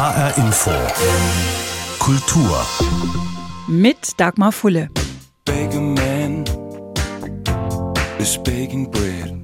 HR 0.00 0.32
Info. 0.38 0.70
Kultur. 1.98 2.66
Mit 3.68 3.98
Dagmar 4.16 4.50
Fulle. 4.50 4.88
Baker 5.44 5.78
man 5.78 6.42
is 8.18 8.38
baking 8.42 8.90
bread. 8.90 9.42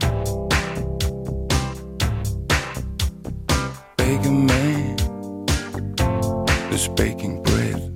Baker 3.98 4.30
man 4.30 4.96
is 6.72 6.88
baking 6.96 7.42
bread. 7.42 7.92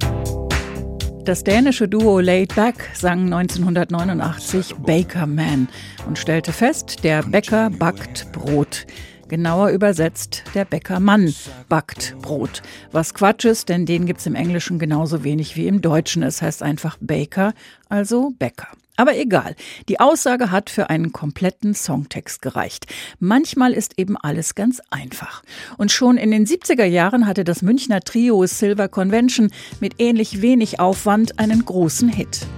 Das 1.24 1.42
dänische 1.42 1.88
Duo 1.88 2.20
Laid 2.20 2.54
Back 2.56 2.90
sang 2.92 3.32
1989 3.32 4.74
Baker 4.84 5.26
Man 5.26 5.66
und 6.06 6.18
stellte 6.18 6.52
fest, 6.52 7.04
der 7.04 7.22
Bäcker 7.22 7.70
backt 7.70 8.30
Brot. 8.32 8.84
Genauer 9.30 9.68
übersetzt, 9.68 10.42
der 10.54 10.64
Bäckermann 10.64 11.32
backt 11.68 12.16
Brot. 12.20 12.62
Was 12.90 13.14
Quatsch 13.14 13.44
ist, 13.44 13.68
denn 13.68 13.86
den 13.86 14.04
gibt's 14.04 14.26
im 14.26 14.34
Englischen 14.34 14.80
genauso 14.80 15.22
wenig 15.22 15.54
wie 15.54 15.68
im 15.68 15.80
Deutschen. 15.80 16.24
Es 16.24 16.42
heißt 16.42 16.64
einfach 16.64 16.98
Baker, 17.00 17.54
also 17.88 18.32
Bäcker. 18.40 18.66
Aber 18.96 19.16
egal, 19.16 19.54
die 19.88 20.00
Aussage 20.00 20.50
hat 20.50 20.68
für 20.68 20.90
einen 20.90 21.12
kompletten 21.12 21.74
Songtext 21.74 22.42
gereicht. 22.42 22.86
Manchmal 23.20 23.72
ist 23.72 24.00
eben 24.00 24.16
alles 24.16 24.56
ganz 24.56 24.82
einfach. 24.90 25.44
Und 25.78 25.92
schon 25.92 26.16
in 26.16 26.32
den 26.32 26.44
70er 26.44 26.84
Jahren 26.84 27.28
hatte 27.28 27.44
das 27.44 27.62
Münchner 27.62 28.00
Trio 28.00 28.44
Silver 28.46 28.88
Convention 28.88 29.52
mit 29.78 29.94
ähnlich 30.00 30.42
wenig 30.42 30.80
Aufwand 30.80 31.38
einen 31.38 31.64
großen 31.64 32.08
Hit. 32.08 32.48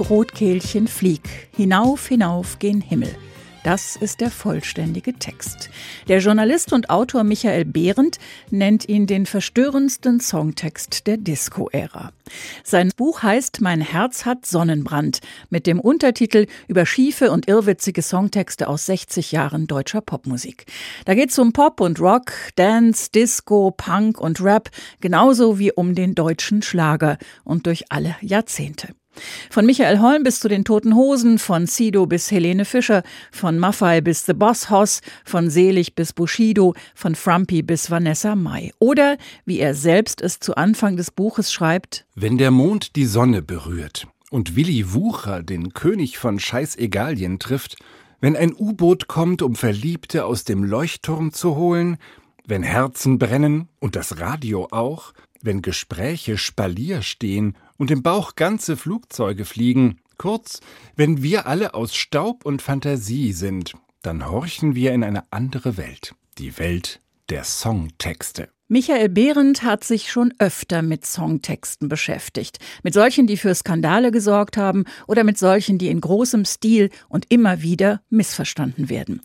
Rotkehlchen, 0.00 0.88
flieg, 0.88 1.48
hinauf, 1.54 2.08
hinauf 2.08 2.58
gen 2.58 2.80
Himmel. 2.80 3.14
Das 3.62 3.96
ist 3.96 4.22
der 4.22 4.30
vollständige 4.30 5.12
Text. 5.12 5.68
Der 6.08 6.20
Journalist 6.20 6.72
und 6.72 6.88
Autor 6.88 7.24
Michael 7.24 7.66
Behrendt 7.66 8.18
nennt 8.50 8.88
ihn 8.88 9.06
den 9.06 9.26
verstörendsten 9.26 10.18
Songtext 10.18 11.06
der 11.06 11.18
Disco-Ära. 11.18 12.12
Sein 12.64 12.90
Buch 12.96 13.22
heißt 13.22 13.60
Mein 13.60 13.82
Herz 13.82 14.24
hat 14.24 14.46
Sonnenbrand 14.46 15.20
mit 15.50 15.66
dem 15.66 15.78
Untertitel 15.78 16.46
über 16.68 16.86
schiefe 16.86 17.30
und 17.30 17.48
irrwitzige 17.48 18.00
Songtexte 18.00 18.66
aus 18.66 18.86
60 18.86 19.30
Jahren 19.32 19.66
deutscher 19.66 20.00
Popmusik. 20.00 20.64
Da 21.04 21.12
geht 21.14 21.30
es 21.30 21.38
um 21.38 21.52
Pop 21.52 21.80
und 21.80 22.00
Rock, 22.00 22.32
Dance, 22.56 23.10
Disco, 23.14 23.72
Punk 23.72 24.18
und 24.18 24.40
Rap, 24.40 24.70
genauso 25.02 25.58
wie 25.58 25.70
um 25.70 25.94
den 25.94 26.14
deutschen 26.14 26.62
Schlager 26.62 27.18
und 27.44 27.66
durch 27.66 27.92
alle 27.92 28.16
Jahrzehnte. 28.22 28.94
Von 29.50 29.66
Michael 29.66 30.00
Holm 30.00 30.22
bis 30.22 30.40
zu 30.40 30.48
den 30.48 30.64
Toten 30.64 30.94
Hosen, 30.94 31.38
von 31.38 31.66
Sido 31.66 32.06
bis 32.06 32.30
Helene 32.30 32.64
Fischer, 32.64 33.02
von 33.30 33.58
Maffei 33.58 34.00
bis 34.00 34.26
The 34.26 34.32
Boss 34.32 34.70
Hoss, 34.70 35.00
von 35.24 35.50
Selig 35.50 35.94
bis 35.94 36.12
Bushido, 36.12 36.74
von 36.94 37.14
Frumpy 37.14 37.62
bis 37.62 37.90
Vanessa 37.90 38.34
Mai. 38.36 38.72
Oder, 38.78 39.16
wie 39.44 39.58
er 39.58 39.74
selbst 39.74 40.20
es 40.20 40.40
zu 40.40 40.54
Anfang 40.56 40.96
des 40.96 41.10
Buches 41.10 41.52
schreibt, 41.52 42.06
Wenn 42.14 42.38
der 42.38 42.50
Mond 42.50 42.96
die 42.96 43.06
Sonne 43.06 43.42
berührt 43.42 44.06
und 44.30 44.56
Willi 44.56 44.92
Wucher 44.94 45.42
den 45.42 45.74
König 45.74 46.18
von 46.18 46.38
Scheißegalien 46.38 47.38
trifft, 47.38 47.76
wenn 48.20 48.36
ein 48.36 48.54
U-Boot 48.54 49.08
kommt, 49.08 49.42
um 49.42 49.56
Verliebte 49.56 50.24
aus 50.24 50.44
dem 50.44 50.62
Leuchtturm 50.62 51.32
zu 51.32 51.56
holen, 51.56 51.96
wenn 52.46 52.62
Herzen 52.62 53.18
brennen 53.18 53.68
und 53.78 53.96
das 53.96 54.20
Radio 54.20 54.68
auch, 54.70 55.12
wenn 55.42 55.62
Gespräche 55.62 56.36
Spalier 56.36 57.02
stehen 57.02 57.56
und 57.80 57.90
im 57.90 58.02
Bauch 58.02 58.34
ganze 58.36 58.76
Flugzeuge 58.76 59.46
fliegen, 59.46 60.02
kurz, 60.18 60.60
wenn 60.96 61.22
wir 61.22 61.46
alle 61.46 61.72
aus 61.72 61.94
Staub 61.94 62.44
und 62.44 62.60
Fantasie 62.60 63.32
sind, 63.32 63.72
dann 64.02 64.28
horchen 64.30 64.74
wir 64.74 64.92
in 64.92 65.02
eine 65.02 65.24
andere 65.32 65.78
Welt, 65.78 66.14
die 66.36 66.58
Welt 66.58 67.00
der 67.30 67.42
Songtexte. 67.42 68.50
Michael 68.72 69.08
Behrendt 69.08 69.64
hat 69.64 69.82
sich 69.82 70.12
schon 70.12 70.32
öfter 70.38 70.82
mit 70.82 71.04
Songtexten 71.04 71.88
beschäftigt. 71.88 72.58
Mit 72.84 72.94
solchen, 72.94 73.26
die 73.26 73.36
für 73.36 73.52
Skandale 73.52 74.12
gesorgt 74.12 74.56
haben 74.56 74.84
oder 75.08 75.24
mit 75.24 75.38
solchen, 75.38 75.76
die 75.76 75.88
in 75.88 76.00
großem 76.00 76.44
Stil 76.44 76.90
und 77.08 77.26
immer 77.30 77.62
wieder 77.62 78.00
missverstanden 78.10 78.88
werden. 78.88 79.22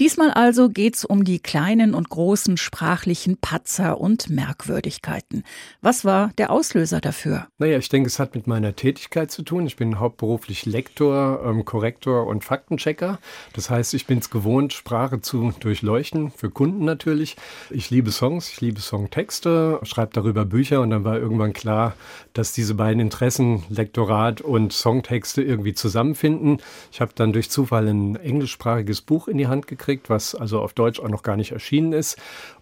Diesmal 0.00 0.32
also 0.32 0.68
geht's 0.68 1.04
um 1.04 1.22
die 1.22 1.38
kleinen 1.38 1.94
und 1.94 2.08
großen 2.08 2.56
sprachlichen 2.56 3.36
Patzer 3.36 4.00
und 4.00 4.30
Merkwürdigkeiten. 4.30 5.44
Was 5.80 6.04
war 6.04 6.32
der 6.36 6.50
Auslöser 6.50 7.00
dafür? 7.00 7.46
Naja, 7.58 7.78
ich 7.78 7.88
denke, 7.90 8.08
es 8.08 8.18
hat 8.18 8.34
mit 8.34 8.48
meiner 8.48 8.74
Tätigkeit 8.74 9.30
zu 9.30 9.42
tun. 9.42 9.64
Ich 9.68 9.76
bin 9.76 10.00
hauptberuflich 10.00 10.66
Lektor, 10.66 11.44
ähm, 11.46 11.64
Korrektor 11.64 12.26
und 12.26 12.42
Faktenchecker. 12.42 13.20
Das 13.52 13.70
heißt, 13.70 13.94
ich 13.94 14.06
bin 14.06 14.18
es 14.18 14.28
gewohnt, 14.28 14.72
Sprache 14.72 15.20
zu 15.20 15.52
durchleuchten, 15.60 16.32
für 16.32 16.50
Kunden 16.50 16.84
natürlich. 16.84 17.36
Ich 17.70 17.90
liebe 17.90 18.10
Songs, 18.10 18.50
ich 18.50 18.60
liebe 18.60 18.87
Songtexte, 18.88 19.80
schreibe 19.82 20.12
darüber 20.14 20.44
Bücher 20.44 20.80
und 20.80 20.90
dann 20.90 21.04
war 21.04 21.18
irgendwann 21.18 21.52
klar, 21.52 21.94
dass 22.32 22.52
diese 22.52 22.74
beiden 22.74 23.00
Interessen, 23.00 23.64
Lektorat 23.68 24.40
und 24.40 24.72
Songtexte, 24.72 25.42
irgendwie 25.42 25.74
zusammenfinden. 25.74 26.62
Ich 26.90 27.00
habe 27.00 27.12
dann 27.14 27.32
durch 27.32 27.50
Zufall 27.50 27.86
ein 27.86 28.16
englischsprachiges 28.16 29.02
Buch 29.02 29.28
in 29.28 29.36
die 29.36 29.46
Hand 29.46 29.66
gekriegt, 29.66 30.08
was 30.08 30.34
also 30.34 30.60
auf 30.60 30.72
Deutsch 30.72 31.00
auch 31.00 31.08
noch 31.08 31.22
gar 31.22 31.36
nicht 31.36 31.52
erschienen 31.52 31.92
ist. 31.92 32.16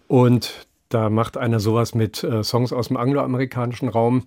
Und 0.07 0.66
da 0.89 1.09
macht 1.09 1.37
einer 1.37 1.59
sowas 1.59 1.95
mit 1.95 2.23
äh, 2.23 2.43
Songs 2.43 2.71
aus 2.71 2.87
dem 2.87 2.97
angloamerikanischen 2.97 3.89
Raum. 3.89 4.23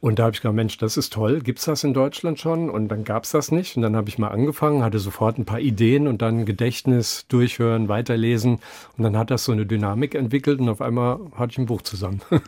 Und 0.00 0.18
da 0.18 0.24
habe 0.24 0.34
ich 0.34 0.42
gedacht, 0.42 0.54
Mensch, 0.54 0.78
das 0.78 0.96
ist 0.96 1.12
toll. 1.12 1.40
Gibt's 1.40 1.64
das 1.64 1.82
in 1.82 1.94
Deutschland 1.94 2.38
schon? 2.38 2.70
Und 2.70 2.88
dann 2.88 3.04
gab's 3.04 3.30
das 3.30 3.50
nicht. 3.50 3.76
Und 3.76 3.82
dann 3.82 3.96
habe 3.96 4.08
ich 4.08 4.18
mal 4.18 4.28
angefangen, 4.28 4.82
hatte 4.82 4.98
sofort 4.98 5.38
ein 5.38 5.44
paar 5.44 5.60
Ideen 5.60 6.06
und 6.06 6.22
dann 6.22 6.44
Gedächtnis, 6.44 7.26
durchhören, 7.28 7.88
weiterlesen. 7.88 8.60
Und 8.96 9.04
dann 9.04 9.16
hat 9.16 9.30
das 9.30 9.44
so 9.44 9.52
eine 9.52 9.66
Dynamik 9.66 10.14
entwickelt 10.14 10.60
und 10.60 10.68
auf 10.68 10.80
einmal 10.80 11.18
hatte 11.36 11.52
ich 11.52 11.58
ein 11.58 11.66
Buch 11.66 11.82
zusammen. 11.82 12.20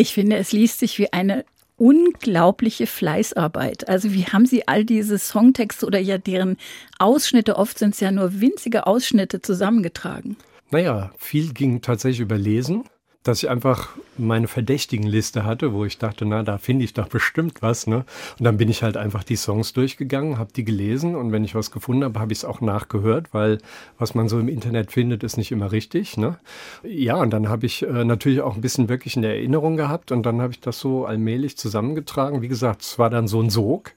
Ich 0.00 0.14
finde, 0.14 0.36
es 0.36 0.52
liest 0.52 0.78
sich 0.78 1.00
wie 1.00 1.12
eine 1.12 1.44
unglaubliche 1.76 2.86
Fleißarbeit. 2.86 3.88
Also 3.88 4.12
wie 4.12 4.26
haben 4.26 4.46
Sie 4.46 4.68
all 4.68 4.84
diese 4.84 5.18
Songtexte 5.18 5.86
oder 5.86 5.98
ja 5.98 6.18
deren 6.18 6.56
Ausschnitte, 7.00 7.56
oft 7.56 7.78
sind 7.78 7.94
es 7.94 8.00
ja 8.00 8.12
nur 8.12 8.40
winzige 8.40 8.86
Ausschnitte, 8.86 9.40
zusammengetragen? 9.42 10.36
Naja, 10.70 11.10
viel 11.16 11.54
ging 11.54 11.80
tatsächlich 11.80 12.20
über 12.20 12.36
Lesen, 12.36 12.84
dass 13.22 13.42
ich 13.42 13.48
einfach 13.48 13.96
meine 14.18 14.48
verdächtigen 14.48 15.06
Liste 15.06 15.44
hatte, 15.44 15.72
wo 15.72 15.86
ich 15.86 15.96
dachte, 15.96 16.26
na, 16.26 16.42
da 16.42 16.58
finde 16.58 16.84
ich 16.84 16.92
doch 16.92 17.08
bestimmt 17.08 17.62
was, 17.62 17.86
ne? 17.86 18.04
Und 18.38 18.44
dann 18.44 18.58
bin 18.58 18.68
ich 18.68 18.82
halt 18.82 18.98
einfach 18.98 19.24
die 19.24 19.36
Songs 19.36 19.72
durchgegangen, 19.72 20.36
habe 20.36 20.52
die 20.52 20.64
gelesen 20.64 21.16
und 21.16 21.32
wenn 21.32 21.42
ich 21.42 21.54
was 21.54 21.70
gefunden 21.70 22.04
habe, 22.04 22.20
habe 22.20 22.32
ich 22.32 22.40
es 22.40 22.44
auch 22.44 22.60
nachgehört, 22.60 23.32
weil 23.32 23.58
was 23.98 24.14
man 24.14 24.28
so 24.28 24.38
im 24.38 24.48
Internet 24.48 24.92
findet, 24.92 25.24
ist 25.24 25.38
nicht 25.38 25.52
immer 25.52 25.72
richtig, 25.72 26.18
ne? 26.18 26.38
Ja, 26.82 27.16
und 27.16 27.30
dann 27.30 27.48
habe 27.48 27.64
ich 27.64 27.82
äh, 27.82 28.04
natürlich 28.04 28.42
auch 28.42 28.54
ein 28.54 28.60
bisschen 28.60 28.90
wirklich 28.90 29.16
in 29.16 29.22
der 29.22 29.36
Erinnerung 29.36 29.78
gehabt 29.78 30.12
und 30.12 30.22
dann 30.24 30.42
habe 30.42 30.52
ich 30.52 30.60
das 30.60 30.78
so 30.78 31.06
allmählich 31.06 31.56
zusammengetragen. 31.56 32.42
Wie 32.42 32.48
gesagt, 32.48 32.82
es 32.82 32.98
war 32.98 33.08
dann 33.08 33.26
so 33.26 33.40
ein 33.40 33.48
Sog. 33.48 33.92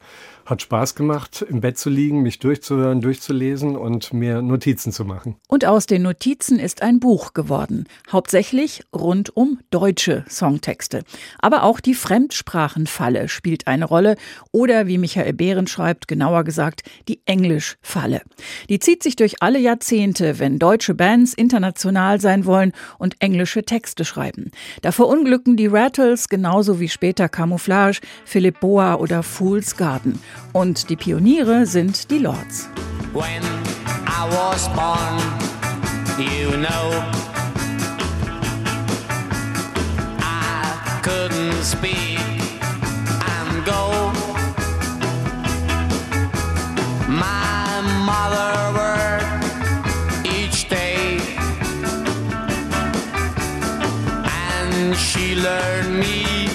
Hat 0.46 0.62
Spaß 0.62 0.96
gemacht, 0.96 1.46
im 1.48 1.62
Bett 1.62 1.78
zu 1.78 1.90
liegen, 1.90 2.22
mich 2.22 2.40
durchzuhören, 2.40 3.02
durchzulesen 3.02 3.76
und 3.76 4.14
mir 4.14 4.42
Notizen 4.42 4.92
zu 4.92 5.06
machen. 5.06 5.36
Und 5.48 5.66
aus 5.66 5.86
den 5.86 6.02
Notizen 6.02 6.60
ist 6.60 6.82
ein 6.82 7.00
Buch 7.00 7.34
geworden. 7.34 7.86
Hauptsächlich 8.12 8.84
rund 8.94 9.36
um 9.36 9.60
deutsche 9.70 10.26
Songtexte. 10.30 11.04
Aber 11.40 11.64
auch 11.64 11.80
die 11.80 11.94
Fremdsprachenfalle 11.94 13.30
spielt 13.30 13.68
eine 13.68 13.86
Rolle. 13.86 14.16
Oder 14.52 14.88
wie 14.88 14.98
Michael 14.98 15.34
Behren 15.34 15.68
schreibt, 15.68 16.08
genauer 16.08 16.44
gesagt, 16.44 16.84
die 17.08 17.22
Englischfalle. 17.26 18.22
Die 18.70 18.80
zieht 18.80 19.04
sich 19.04 19.16
durch 19.16 19.42
alle 19.42 19.60
Jahrzehnte, 19.60 20.40
wenn 20.40 20.60
deutsche 20.60 20.94
Bands 20.94 21.34
international 21.34 22.20
sein 22.20 22.46
wollen 22.46 22.72
und 22.98 23.16
englische 23.20 23.64
Texte 23.64 24.06
schreiben. 24.06 24.52
Da 24.82 24.92
verunglücken 24.92 25.56
die 25.56 25.68
Rattles 25.68 26.30
genauso 26.30 26.80
wie 26.80 26.90
später 26.90 27.30
Camouflage, 27.30 28.02
Philipp 28.26 28.60
Boa 28.60 28.96
oder 28.96 29.24
Fool's 29.24 29.78
Garden. 29.78 30.20
Und 30.54 30.90
die 30.90 30.96
Pioniere 30.96 31.66
sind 31.66 32.12
die 32.12 32.20
Lords. 32.20 32.68
When 33.14 33.42
I 34.08 34.28
was 34.30 34.68
born, 34.70 35.20
you 36.18 36.58
know, 36.58 37.04
I 40.20 41.00
couldn't 41.02 41.64
speak 41.64 42.20
and 43.10 43.66
go. 43.66 44.12
My 47.08 47.82
mother 48.06 48.74
worked 48.78 50.26
each 50.26 50.68
day, 50.70 51.20
and 54.26 54.96
she 54.96 55.36
learned 55.36 56.00
me 56.00 56.50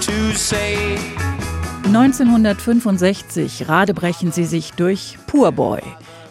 to 0.00 0.32
say. 0.34 1.13
1965 1.96 3.68
radebrechen 3.68 4.32
sie 4.32 4.46
sich 4.46 4.72
durch 4.72 5.16
Poor 5.28 5.52
Boy. 5.52 5.80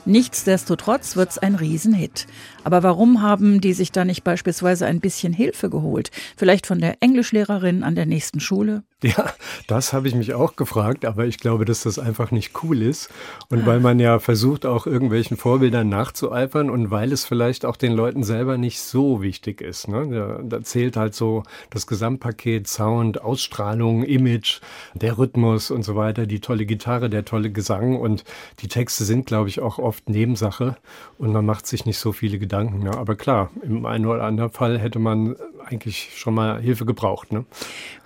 Nichtsdestotrotz 0.04 1.16
wird's 1.16 1.38
ein 1.38 1.56
Riesenhit. 1.56 2.28
Aber 2.64 2.84
warum 2.84 3.22
haben 3.22 3.62
die 3.62 3.74
sich 3.74 3.92
da 3.92 4.06
nicht 4.06 4.24
beispielsweise 4.24 4.86
ein 4.86 5.00
bisschen 5.00 5.34
Hilfe 5.34 5.70
geholt? 5.70 6.12
Vielleicht 6.38 6.66
von 6.66 6.80
der 6.80 6.98
Englischlehrerin 7.02 7.84
an 7.84 7.96
der 7.96 8.06
nächsten 8.06 8.40
Schule? 8.40 8.84
Ja, 9.04 9.34
das 9.68 9.92
habe 9.92 10.08
ich 10.08 10.16
mich 10.16 10.34
auch 10.34 10.56
gefragt, 10.56 11.04
aber 11.04 11.26
ich 11.26 11.38
glaube, 11.38 11.66
dass 11.66 11.84
das 11.84 12.00
einfach 12.00 12.32
nicht 12.32 12.64
cool 12.64 12.82
ist. 12.82 13.10
Und 13.50 13.66
weil 13.66 13.82
man 13.82 14.00
ja 14.00 14.20
versucht, 14.20 14.66
auch 14.66 14.88
irgendwelchen 14.88 15.36
Vorbildern 15.36 15.90
nachzueifern 15.90 16.70
und 16.70 16.90
weil 16.90 17.12
es 17.12 17.26
vielleicht 17.26 17.66
auch 17.66 17.76
den 17.76 17.92
Leuten 17.92 18.24
selber 18.24 18.58
nicht 18.58 18.80
so 18.80 19.22
wichtig 19.22 19.60
ist. 19.60 19.90
Ne? 19.90 20.08
Da, 20.10 20.58
da 20.58 20.64
zählt 20.64 20.96
halt 20.96 21.16
so 21.16 21.44
das 21.70 21.86
Gesamtpaket, 21.86 22.70
Sound, 22.70 23.22
Ausstrahlung, 23.22 24.04
Image, 24.04 24.62
der 24.94 25.18
Rhythmus 25.18 25.70
und 25.70 25.84
so 25.84 25.98
weiter, 25.98 26.26
die 26.26 26.40
tolle 26.40 26.66
Gitarre, 26.66 27.10
der 27.10 27.26
tolle 27.26 27.52
Gesang 27.52 28.00
und 28.00 28.24
die 28.62 28.70
Texte 28.70 29.04
sind, 29.04 29.26
glaube 29.26 29.50
ich, 29.50 29.60
auch 29.60 29.80
oft 29.80 30.08
Nebensache 30.08 30.78
und 31.18 31.34
man 31.34 31.46
macht 31.46 31.68
sich 31.68 31.86
nicht 31.86 31.98
so 31.98 32.14
viele 32.14 32.40
Gedanken. 32.40 32.53
Ne? 32.62 32.92
Aber 32.92 33.16
klar, 33.16 33.50
im 33.62 33.86
einen 33.86 34.06
oder 34.06 34.24
anderen 34.24 34.52
Fall 34.52 34.80
hätte 34.80 35.00
man 35.00 35.36
eigentlich 35.66 36.12
schon 36.16 36.34
mal 36.34 36.62
Hilfe 36.62 36.86
gebraucht. 36.86 37.32
Ne? 37.32 37.46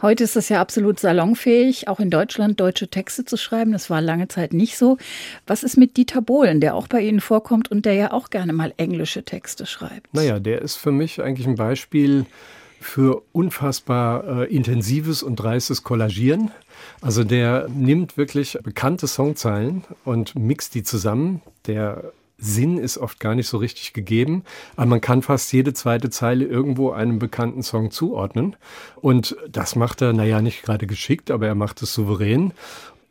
Heute 0.02 0.24
ist 0.24 0.36
es 0.36 0.50
ja 0.50 0.62
absolut 0.62 1.00
salonfähig, 1.00 1.88
auch 1.88 2.00
in 2.00 2.10
Deutschland 2.10 2.60
deutsche 2.60 2.88
Texte 2.88 3.26
zu 3.26 3.38
schreiben. 3.38 3.72
Das 3.72 3.90
war 3.90 4.02
lange 4.02 4.28
Zeit 4.28 4.54
nicht 4.54 4.78
so. 4.78 4.98
Was 5.46 5.64
ist 5.64 5.78
mit 5.78 5.98
Dieter 5.98 6.22
Bohlen, 6.22 6.62
der 6.62 6.76
auch 6.76 6.88
bei 6.88 7.02
Ihnen 7.02 7.20
vorkommt 7.20 7.70
und 7.72 7.86
der 7.86 7.94
ja 7.94 8.14
auch 8.14 8.30
gerne 8.30 8.54
mal 8.54 8.74
englische 8.78 9.24
Texte 9.24 9.66
schreibt? 9.66 10.14
Naja, 10.14 10.40
der 10.40 10.62
ist 10.62 10.76
für 10.76 10.92
mich 10.92 11.22
eigentlich 11.22 11.48
ein 11.48 11.56
Beispiel 11.56 12.26
für 12.80 13.24
unfassbar 13.32 14.42
äh, 14.42 14.56
intensives 14.56 15.24
und 15.24 15.38
dreistes 15.38 15.84
Kollagieren. 15.84 16.52
Also 17.02 17.24
der 17.24 17.68
nimmt 17.70 18.18
wirklich 18.18 18.58
bekannte 18.64 19.08
Songzeilen 19.08 19.84
und 20.06 20.36
mixt 20.36 20.76
die 20.76 20.84
zusammen. 20.84 21.42
Der 21.66 22.12
Sinn 22.38 22.78
ist 22.78 22.98
oft 22.98 23.20
gar 23.20 23.36
nicht 23.36 23.48
so 23.48 23.58
richtig 23.58 23.94
gegeben, 23.94 24.44
aber 24.76 24.88
man 24.88 25.02
kann 25.02 25.24
fast 25.24 25.52
jede 25.54 25.74
zweite 25.74 26.10
Zeile 26.10 26.46
irgendwo 26.46 26.92
einem 26.92 27.20
bekannten 27.20 27.64
Song 27.64 27.90
zuordnen. 27.92 28.56
Und 28.96 29.36
das 29.50 29.76
macht 29.76 30.02
er, 30.02 30.14
naja, 30.14 30.42
nicht 30.42 30.64
gerade 30.64 30.86
geschickt, 30.86 31.32
aber 31.32 31.48
er 31.48 31.56
macht 31.56 31.82
es 31.82 31.94
souverän. 31.94 32.54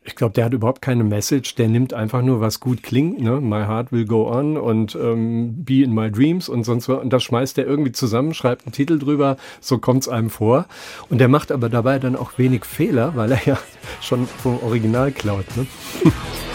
Ich 0.05 0.14
glaube, 0.14 0.34
der 0.34 0.44
hat 0.44 0.52
überhaupt 0.52 0.82
keine 0.82 1.02
Message, 1.02 1.56
der 1.56 1.67
nimmt 1.67 1.93
einfach 1.93 2.23
nur, 2.23 2.40
was 2.40 2.61
gut 2.61 2.84
klingt, 2.84 3.20
ne? 3.20 3.40
My 3.40 3.64
Heart 3.64 3.90
Will 3.90 4.05
Go 4.05 4.31
On 4.31 4.56
und 4.56 4.94
ähm, 4.94 5.64
Be 5.64 5.82
in 5.82 5.93
My 5.93 6.12
Dreams 6.12 6.49
und 6.49 6.62
sonst 6.62 6.88
was. 6.88 7.00
Und 7.00 7.12
das 7.12 7.25
schmeißt 7.25 7.58
er 7.58 7.67
irgendwie 7.67 7.90
zusammen, 7.90 8.32
schreibt 8.32 8.67
einen 8.67 8.72
Titel 8.72 9.00
drüber, 9.00 9.37
so 9.61 9.79
kommt's 9.79 10.08
einem 10.08 10.31
vor. 10.31 10.67
Und 11.11 11.19
der 11.19 11.26
macht 11.26 11.50
aber 11.50 11.69
dabei 11.69 11.99
dann 11.99 12.14
auch 12.14 12.38
wenig 12.38 12.64
Fehler, 12.64 13.17
weil 13.17 13.32
er 13.32 13.44
ja 13.44 13.58
schon 14.00 14.29
vom 14.29 14.62
Original 14.62 15.11
klaut. 15.11 15.44
Ne? 15.56 15.67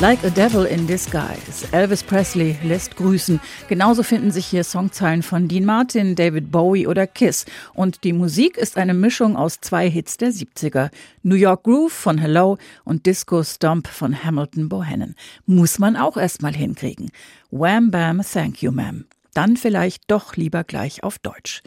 Like 0.00 0.24
a 0.24 0.30
Devil 0.30 0.64
in 0.64 0.86
Disguise. 0.86 1.68
Elvis 1.72 2.02
Presley 2.02 2.56
lässt 2.62 2.96
grüßen. 2.96 3.38
Genauso 3.68 4.02
finden 4.02 4.30
sich 4.30 4.46
hier 4.46 4.64
Songzeilen 4.64 5.22
von 5.22 5.46
Dean 5.46 5.66
Martin, 5.66 6.14
David 6.14 6.50
Bowie 6.50 6.86
oder 6.86 7.06
Kiss. 7.06 7.44
Und 7.74 8.02
die 8.02 8.14
Musik 8.14 8.56
ist 8.56 8.78
eine 8.78 8.94
Mischung 8.94 9.36
aus 9.36 9.60
zwei 9.60 9.90
Hits 9.90 10.16
der 10.16 10.30
70er. 10.30 10.88
New 11.22 11.34
York 11.34 11.64
Groove 11.64 11.92
von 11.92 12.16
Hello 12.16 12.56
und 12.84 13.04
Disco 13.04 13.44
Stomp 13.44 13.88
von 13.88 14.24
Hamilton 14.24 14.70
Bohannon. 14.70 15.16
Muss 15.44 15.78
man 15.78 15.96
auch 15.96 16.16
erstmal 16.16 16.54
hinkriegen. 16.54 17.10
Wham 17.50 17.90
Bam 17.90 18.22
Thank 18.22 18.62
You 18.62 18.72
Ma'am 18.72 19.04
dann 19.34 19.56
vielleicht 19.56 20.10
doch 20.10 20.36
lieber 20.36 20.64
gleich 20.64 21.02
auf 21.02 21.18
Deutsch. 21.18 21.62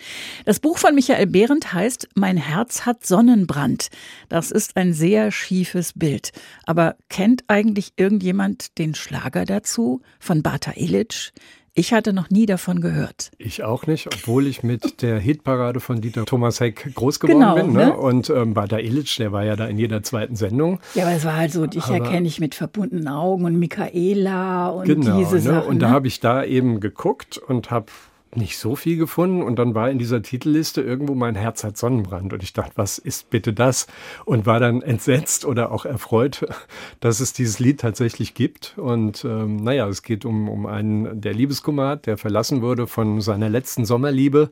Das 0.46 0.60
Buch 0.60 0.78
von 0.78 0.96
Michael 0.96 1.28
Behrendt 1.28 1.74
heißt 1.74 2.10
Mein 2.16 2.38
Herz 2.38 2.86
hat 2.86 3.06
Sonnenbrand. 3.06 3.90
Das 4.30 4.52
ist 4.52 4.78
ein 4.78 4.94
sehr 4.94 5.32
schiefes 5.32 5.94
Bild. 5.94 6.32
Aber 6.66 6.96
kennt 7.10 7.44
eigentlich 7.48 7.94
irgendjemand 7.98 8.78
den 8.78 8.96
Schlager 8.96 9.46
dazu 9.46 10.02
von 10.20 10.44
Bata 10.44 10.74
Illich? 10.76 11.34
Ich 11.76 11.92
hatte 11.92 12.14
noch 12.14 12.30
nie 12.30 12.46
davon 12.46 12.82
gehört. 12.82 13.32
Ich 13.40 13.64
auch 13.64 13.88
nicht, 13.88 14.06
obwohl 14.14 14.46
ich 14.46 14.62
mit 14.62 15.02
der 15.02 15.18
Hitparade 15.18 15.80
von 15.80 16.02
Dieter 16.02 16.24
Thomas 16.24 16.60
Heck 16.60 16.94
groß 16.94 17.20
geworden 17.20 17.40
Genau, 17.40 17.56
bin. 17.56 17.74
Ne? 17.74 17.86
ne? 17.88 17.98
Und 17.98 18.30
ähm, 18.30 18.54
Bada 18.54 18.78
Illich, 18.78 19.16
der 19.16 19.32
war 19.32 19.44
ja 19.44 19.56
da 19.56 19.66
in 19.66 19.80
jeder 19.80 20.04
zweiten 20.04 20.36
Sendung. 20.36 20.80
Ja, 20.94 21.06
aber 21.06 21.14
es 21.16 21.26
war 21.26 21.36
halt 21.36 21.52
so, 21.52 21.66
dich 21.66 21.84
Aber- 21.86 21.96
erkenne 21.96 22.28
ich 22.28 22.40
mit 22.40 22.54
verbundenen 22.54 23.08
Augen 23.08 23.46
und 23.46 23.58
Michaela 23.58 24.70
und 24.70 24.86
Genau, 24.86 25.18
diese 25.18 25.36
ne? 25.38 25.42
Sachen. 25.42 25.68
und 25.68 25.80
da 25.80 25.88
ne? 25.88 25.94
habe 25.94 26.08
ich 26.08 26.20
da 26.20 26.44
eben 26.44 26.80
geguckt 26.80 27.40
und 27.40 27.72
habe 27.72 27.88
nicht 28.36 28.58
so 28.58 28.76
viel 28.76 28.98
gefunden 28.98 29.42
und 29.42 29.58
dann 29.58 29.76
war 29.76 29.90
in 29.90 30.00
dieser 30.00 30.22
Titelliste 30.22 30.82
irgendwo 30.82 31.16
mein 31.16 31.36
Herz 31.36 31.64
hat 31.64 31.78
Sonnenbrand 31.78 32.34
und 32.34 32.44
ich 32.44 32.54
dachte, 32.54 32.74
was 32.76 32.98
ist 32.98 33.30
bitte 33.30 33.54
das? 33.54 33.88
Und 34.26 34.46
war 34.46 34.60
dann 34.60 34.82
entsetzt 34.82 35.46
oder 35.46 35.72
auch 35.72 35.86
erfreut, 35.86 36.46
dass 37.00 37.20
es 37.20 37.34
dieses 37.34 37.60
Lied 37.60 37.80
tatsächlich 37.80 38.34
gibt 38.34 38.74
und 38.78 39.26
ähm, 39.26 39.58
naja, 39.58 39.88
es 39.88 40.04
geht 40.04 40.26
um, 40.26 40.50
um 40.50 40.66
einen, 40.66 41.22
der 41.22 41.34
Liebeskummer 41.34 41.90
hat, 41.90 42.06
der 42.06 42.18
verlassen 42.18 42.62
wurde 42.62 42.88
von 42.88 43.22
seiner 43.22 43.50
letzten 43.50 43.86
Sommerliebe 43.86 44.50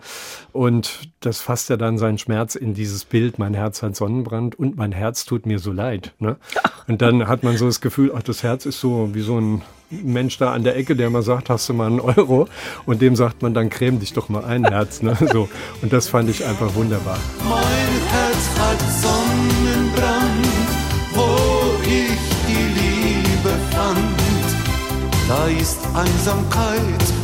und 0.52 1.10
das 1.20 1.42
fasst 1.42 1.70
er 1.70 1.78
dann 1.78 1.98
seinen 1.98 2.18
Schmerz 2.18 2.56
in 2.56 2.74
dieses 2.74 3.06
Bild, 3.06 3.40
mein 3.40 3.54
Herz 3.54 3.82
hat 3.82 3.96
Sonnenbrand 3.96 4.58
und 4.58 4.78
mein 4.78 4.92
Herz 4.92 5.26
tut 5.26 5.46
mir 5.46 5.60
so 5.60 5.72
leid. 5.72 6.14
Ne? 6.20 6.38
Und 6.88 7.02
dann 7.02 7.28
hat 7.28 7.44
man 7.44 7.58
so 7.58 7.66
das 7.66 7.82
Gefühl, 7.82 8.12
ach, 8.16 8.24
das 8.24 8.44
Herz 8.44 8.66
ist 8.66 8.80
so 8.80 9.14
wie 9.14 9.22
so 9.22 9.40
ein 9.40 9.62
Mensch 9.92 10.38
da 10.38 10.54
an 10.54 10.64
der 10.64 10.78
Ecke, 10.78 10.96
der 10.96 11.10
mal 11.10 11.22
sagt, 11.22 11.50
hast 11.50 11.68
du 11.70 11.74
mal 11.74 11.88
einen 11.88 12.00
Euro? 12.00 12.48
Und 12.86 13.02
dem 13.02 13.16
sagt 13.16 13.42
man 13.42 13.54
dann, 13.54 13.70
creme 13.70 14.00
dich 14.00 14.14
doch 14.14 14.30
mal 14.30 14.44
ein 14.46 14.66
Herz. 14.66 15.02
Ne? 15.02 15.18
So. 15.32 15.50
Und 15.82 15.94
das 15.94 16.08
fand 16.08 16.30
ich 16.30 16.46
einfach 16.46 16.74
wunderbar. 16.76 17.18
Mein 17.44 17.60
Herz 18.10 18.50
hat 18.58 18.80
Sonnenbrand, 19.02 20.48
wo 21.14 21.82
ich 21.84 22.18
die 22.48 22.64
Liebe 22.80 23.56
fand. 23.72 24.00
Da 25.28 25.48
ist 25.48 25.80
Einsamkeit 25.94 27.21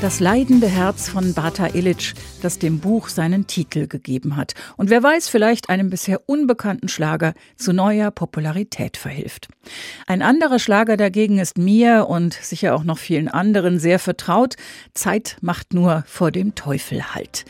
Das 0.00 0.20
leidende 0.20 0.66
Herz 0.66 1.08
von 1.08 1.32
Bata 1.32 1.68
Illich, 1.68 2.12
das 2.42 2.58
dem 2.58 2.78
Buch 2.78 3.08
seinen 3.08 3.46
Titel 3.46 3.86
gegeben 3.86 4.36
hat. 4.36 4.54
Und 4.76 4.90
wer 4.90 5.02
weiß, 5.02 5.28
vielleicht 5.28 5.70
einem 5.70 5.88
bisher 5.88 6.28
unbekannten 6.28 6.88
Schlager 6.88 7.32
zu 7.56 7.72
neuer 7.72 8.10
Popularität 8.10 8.98
verhilft. 8.98 9.48
Ein 10.06 10.20
anderer 10.20 10.58
Schlager 10.58 10.98
dagegen 10.98 11.38
ist 11.38 11.56
mir 11.56 12.06
und 12.08 12.34
sicher 12.34 12.74
auch 12.74 12.84
noch 12.84 12.98
vielen 12.98 13.28
anderen 13.28 13.78
sehr 13.78 13.98
vertraut. 13.98 14.56
Zeit 14.92 15.38
macht 15.40 15.72
nur 15.72 16.04
vor 16.06 16.30
dem 16.30 16.54
Teufel 16.54 17.14
Halt. 17.14 17.46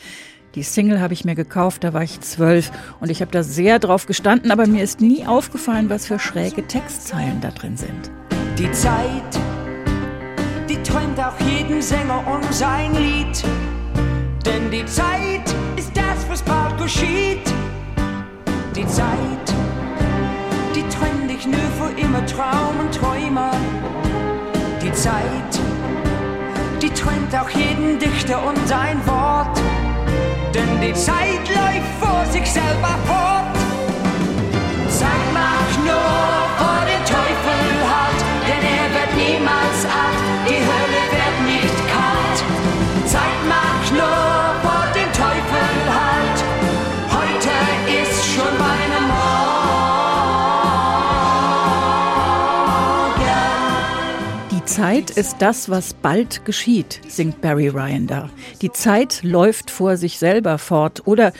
Die 0.55 0.63
Single 0.63 1.01
habe 1.01 1.13
ich 1.13 1.25
mir 1.25 1.35
gekauft, 1.35 1.83
da 1.83 1.91
war 1.91 2.03
ich 2.03 2.21
zwölf 2.21 2.71
und 3.01 3.11
ich 3.11 3.19
habe 3.19 3.31
da 3.31 3.43
sehr 3.43 3.77
drauf 3.79 4.05
gestanden, 4.05 4.51
aber 4.51 4.67
mir 4.67 4.83
ist 4.83 5.01
nie 5.01 5.25
aufgefallen, 5.25 5.89
was 5.89 6.07
für 6.07 6.17
schräge 6.17 6.65
Textzeilen 6.65 7.41
da 7.41 7.51
drin 7.51 7.75
sind. 7.75 8.09
Die 8.57 8.71
Zeit, 8.71 9.37
träumt 11.15 11.19
auch 11.19 11.39
jeden 11.45 11.81
Sänger 11.81 12.23
um 12.27 12.41
sein 12.51 12.93
Lied. 12.95 13.43
Denn 14.45 14.69
die 14.71 14.85
Zeit 14.85 15.43
ist 15.75 15.91
das, 15.95 16.29
was 16.29 16.41
bald 16.41 16.77
geschieht. 16.77 17.47
Die 18.75 18.87
Zeit, 18.87 19.53
die 20.75 20.83
trennt 20.89 21.29
dich 21.29 21.45
nur 21.45 21.69
für 21.79 21.99
immer 21.99 22.25
Traum 22.25 22.79
und 22.79 22.93
Träumer. 22.93 23.51
Die 24.81 24.91
Zeit, 24.91 25.59
die 26.81 26.89
trennt 26.89 27.33
auch 27.35 27.49
jeden 27.49 27.97
Dichter 27.99 28.45
und 28.45 28.67
sein 28.67 28.99
Wort. 29.05 29.57
Denn 30.53 30.81
die 30.81 30.93
Zeit 30.93 31.47
läuft 31.47 31.91
vor 31.99 32.25
sich 32.31 32.49
selber 32.49 32.95
fort. 33.05 33.55
Sag 34.89 35.09
mach 35.33 35.85
nur 35.85 36.64
Zeit 54.75 55.09
ist 55.09 55.37
das, 55.39 55.69
was 55.69 55.93
bald 55.93 56.43
geschieht, 56.43 56.99
singt 57.07 57.39
Barry 57.39 57.69
Ryan 57.69 58.07
da. 58.07 58.29
Die 58.61 58.73
Zeit 58.73 59.23
läuft 59.23 59.71
vor 59.71 59.95
sich 59.95 60.19
selber 60.19 60.57
fort 60.57 61.07
oder 61.07 61.31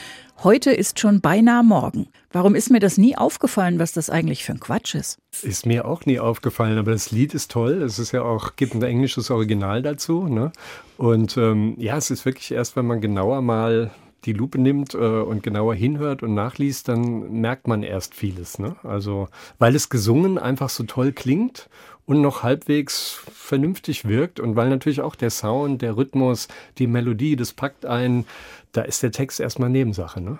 heute 0.41 0.71
ist 0.71 1.01
schon 1.01 1.19
beinahe 1.19 1.61
morgen. 1.61 2.07
Warum 2.31 2.55
ist 2.55 2.71
mir 2.71 2.79
das 2.79 2.97
nie 2.97 3.17
aufgefallen, 3.17 3.77
was 3.77 3.91
das 3.91 4.09
eigentlich 4.09 4.45
für 4.45 4.53
ein 4.53 4.61
Quatsch 4.61 4.95
ist? 4.95 5.17
Ist 5.41 5.65
mir 5.65 5.83
auch 5.85 6.05
nie 6.05 6.17
aufgefallen, 6.17 6.77
aber 6.77 6.93
das 6.93 7.11
Lied 7.11 7.33
ist 7.33 7.51
toll. 7.51 7.81
Es 7.81 7.99
ist 7.99 8.13
ja 8.13 8.21
auch, 8.21 8.55
gibt 8.55 8.73
ein 8.73 8.81
englisches 8.81 9.29
Original 9.29 9.81
dazu. 9.81 10.29
Ne? 10.29 10.53
Und 10.95 11.35
ähm, 11.35 11.75
ja, 11.77 11.97
es 11.97 12.11
ist 12.11 12.23
wirklich 12.23 12.53
erst, 12.53 12.77
wenn 12.77 12.87
man 12.87 13.01
genauer 13.01 13.41
mal 13.41 13.91
die 14.23 14.33
Lupe 14.33 14.59
nimmt 14.59 14.93
äh, 14.93 14.97
und 14.97 15.43
genauer 15.43 15.75
hinhört 15.75 16.23
und 16.23 16.33
nachliest, 16.33 16.87
dann 16.87 17.41
merkt 17.41 17.67
man 17.67 17.83
erst 17.83 18.15
vieles. 18.15 18.59
Ne? 18.59 18.75
Also, 18.83 19.27
weil 19.59 19.75
es 19.75 19.89
gesungen 19.89 20.37
einfach 20.37 20.69
so 20.69 20.83
toll 20.83 21.11
klingt 21.11 21.69
und 22.05 22.21
noch 22.21 22.43
halbwegs 22.43 23.19
vernünftig 23.33 24.05
wirkt 24.05 24.39
und 24.39 24.55
weil 24.55 24.69
natürlich 24.69 25.01
auch 25.01 25.15
der 25.15 25.29
Sound, 25.31 25.81
der 25.81 25.97
Rhythmus, 25.97 26.47
die 26.77 26.87
Melodie, 26.87 27.35
das 27.35 27.53
packt 27.53 27.85
ein, 27.85 28.25
da 28.73 28.81
ist 28.81 29.01
der 29.03 29.11
Text 29.13 29.39
erstmal 29.39 29.69
Nebensache. 29.69 30.19
Ne? 30.19 30.37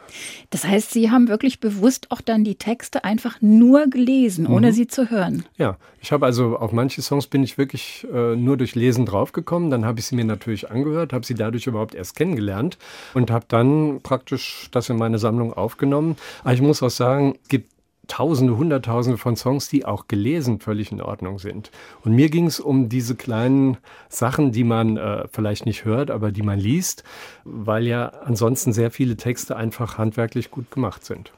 Das 0.49 0.65
heißt, 0.65 0.91
Sie 0.91 1.09
haben 1.09 1.29
wirklich 1.29 1.61
bewusst 1.61 2.11
auch 2.11 2.19
dann 2.19 2.43
die 2.43 2.55
Texte 2.55 3.05
einfach 3.05 3.37
nur 3.41 3.87
gelesen, 3.87 4.45
ohne 4.45 4.67
Mhm. 4.67 4.71
sie 4.73 4.87
zu 4.87 5.09
hören. 5.09 5.45
Ja, 5.57 5.77
ich 6.01 6.11
habe 6.11 6.25
also 6.25 6.57
auf 6.57 6.73
manche 6.73 7.01
Songs 7.01 7.27
bin 7.27 7.43
ich 7.43 7.57
wirklich 7.57 8.05
äh, 8.13 8.35
nur 8.35 8.57
durch 8.57 8.75
Lesen 8.75 9.05
draufgekommen. 9.05 9.69
Dann 9.69 9.85
habe 9.85 9.99
ich 10.01 10.07
sie 10.07 10.15
mir 10.15 10.25
natürlich 10.25 10.69
angehört, 10.69 11.13
habe 11.13 11.25
sie 11.25 11.33
dadurch 11.35 11.65
überhaupt 11.65 11.95
erst 11.95 12.17
kennengelernt 12.17 12.77
und 13.13 13.31
habe 13.31 13.45
dann 13.47 14.01
praktisch 14.03 14.67
das 14.71 14.89
in 14.89 14.97
meine 14.97 15.17
Sammlung 15.17 15.53
aufgenommen. 15.53 16.17
Aber 16.43 16.53
ich 16.53 16.61
muss 16.61 16.83
auch 16.83 16.89
sagen, 16.89 17.35
es 17.43 17.47
gibt 17.47 17.71
Tausende, 18.07 18.57
Hunderttausende 18.57 19.17
von 19.17 19.35
Songs, 19.35 19.67
die 19.67 19.85
auch 19.85 20.07
gelesen 20.07 20.59
völlig 20.59 20.91
in 20.91 21.01
Ordnung 21.01 21.39
sind. 21.39 21.71
Und 22.03 22.13
mir 22.13 22.29
ging 22.29 22.47
es 22.47 22.59
um 22.59 22.89
diese 22.89 23.15
kleinen 23.15 23.77
Sachen, 24.09 24.51
die 24.51 24.63
man 24.63 24.97
äh, 24.97 25.27
vielleicht 25.31 25.65
nicht 25.65 25.85
hört, 25.85 26.11
aber 26.11 26.31
die 26.31 26.43
man 26.43 26.59
liest, 26.59 27.03
weil 27.43 27.87
ja 27.87 28.07
ansonsten 28.07 28.73
sehr 28.73 28.91
viele 28.91 29.17
Texte 29.17 29.55
einfach 29.55 29.97
handwerklich 29.97 30.51
gut 30.51 30.71
gemacht 30.71 31.05
sind. 31.05 31.31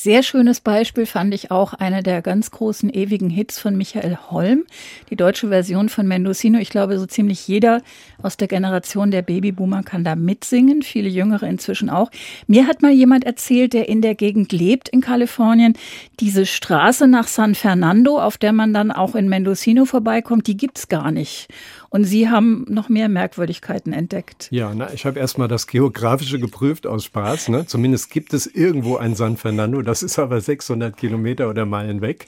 Sehr 0.00 0.22
schönes 0.22 0.60
Beispiel 0.60 1.06
fand 1.06 1.34
ich 1.34 1.50
auch 1.50 1.74
einer 1.74 2.04
der 2.04 2.22
ganz 2.22 2.52
großen 2.52 2.88
ewigen 2.88 3.30
Hits 3.30 3.58
von 3.58 3.76
Michael 3.76 4.16
Holm, 4.30 4.64
die 5.10 5.16
deutsche 5.16 5.48
Version 5.48 5.88
von 5.88 6.06
Mendocino. 6.06 6.60
Ich 6.60 6.70
glaube, 6.70 7.00
so 7.00 7.06
ziemlich 7.06 7.48
jeder 7.48 7.82
aus 8.22 8.36
der 8.36 8.46
Generation 8.46 9.10
der 9.10 9.22
Babyboomer 9.22 9.82
kann 9.82 10.04
da 10.04 10.14
mitsingen, 10.14 10.82
viele 10.82 11.08
Jüngere 11.08 11.48
inzwischen 11.48 11.90
auch. 11.90 12.12
Mir 12.46 12.68
hat 12.68 12.80
mal 12.80 12.92
jemand 12.92 13.24
erzählt, 13.24 13.72
der 13.72 13.88
in 13.88 14.00
der 14.00 14.14
Gegend 14.14 14.52
lebt 14.52 14.88
in 14.88 15.00
Kalifornien, 15.00 15.74
diese 16.20 16.46
Straße 16.46 17.08
nach 17.08 17.26
San 17.26 17.56
Fernando, 17.56 18.20
auf 18.20 18.38
der 18.38 18.52
man 18.52 18.72
dann 18.72 18.92
auch 18.92 19.16
in 19.16 19.28
Mendocino 19.28 19.84
vorbeikommt, 19.84 20.46
die 20.46 20.56
gibt's 20.56 20.86
gar 20.86 21.10
nicht. 21.10 21.48
Und 21.90 22.04
Sie 22.04 22.28
haben 22.28 22.66
noch 22.68 22.90
mehr 22.90 23.08
Merkwürdigkeiten 23.08 23.94
entdeckt. 23.94 24.48
Ja, 24.50 24.72
na, 24.74 24.92
ich 24.92 25.06
habe 25.06 25.18
erstmal 25.18 25.48
das 25.48 25.66
Geografische 25.66 26.38
geprüft 26.38 26.86
aus 26.86 27.04
Spaß. 27.04 27.48
Ne? 27.48 27.66
Zumindest 27.66 28.10
gibt 28.10 28.34
es 28.34 28.46
irgendwo 28.46 28.98
ein 28.98 29.14
San 29.14 29.38
Fernando, 29.38 29.80
das 29.88 30.02
ist 30.02 30.18
aber 30.18 30.38
600 30.38 30.94
Kilometer 30.94 31.48
oder 31.48 31.64
Meilen 31.64 32.02
weg. 32.02 32.26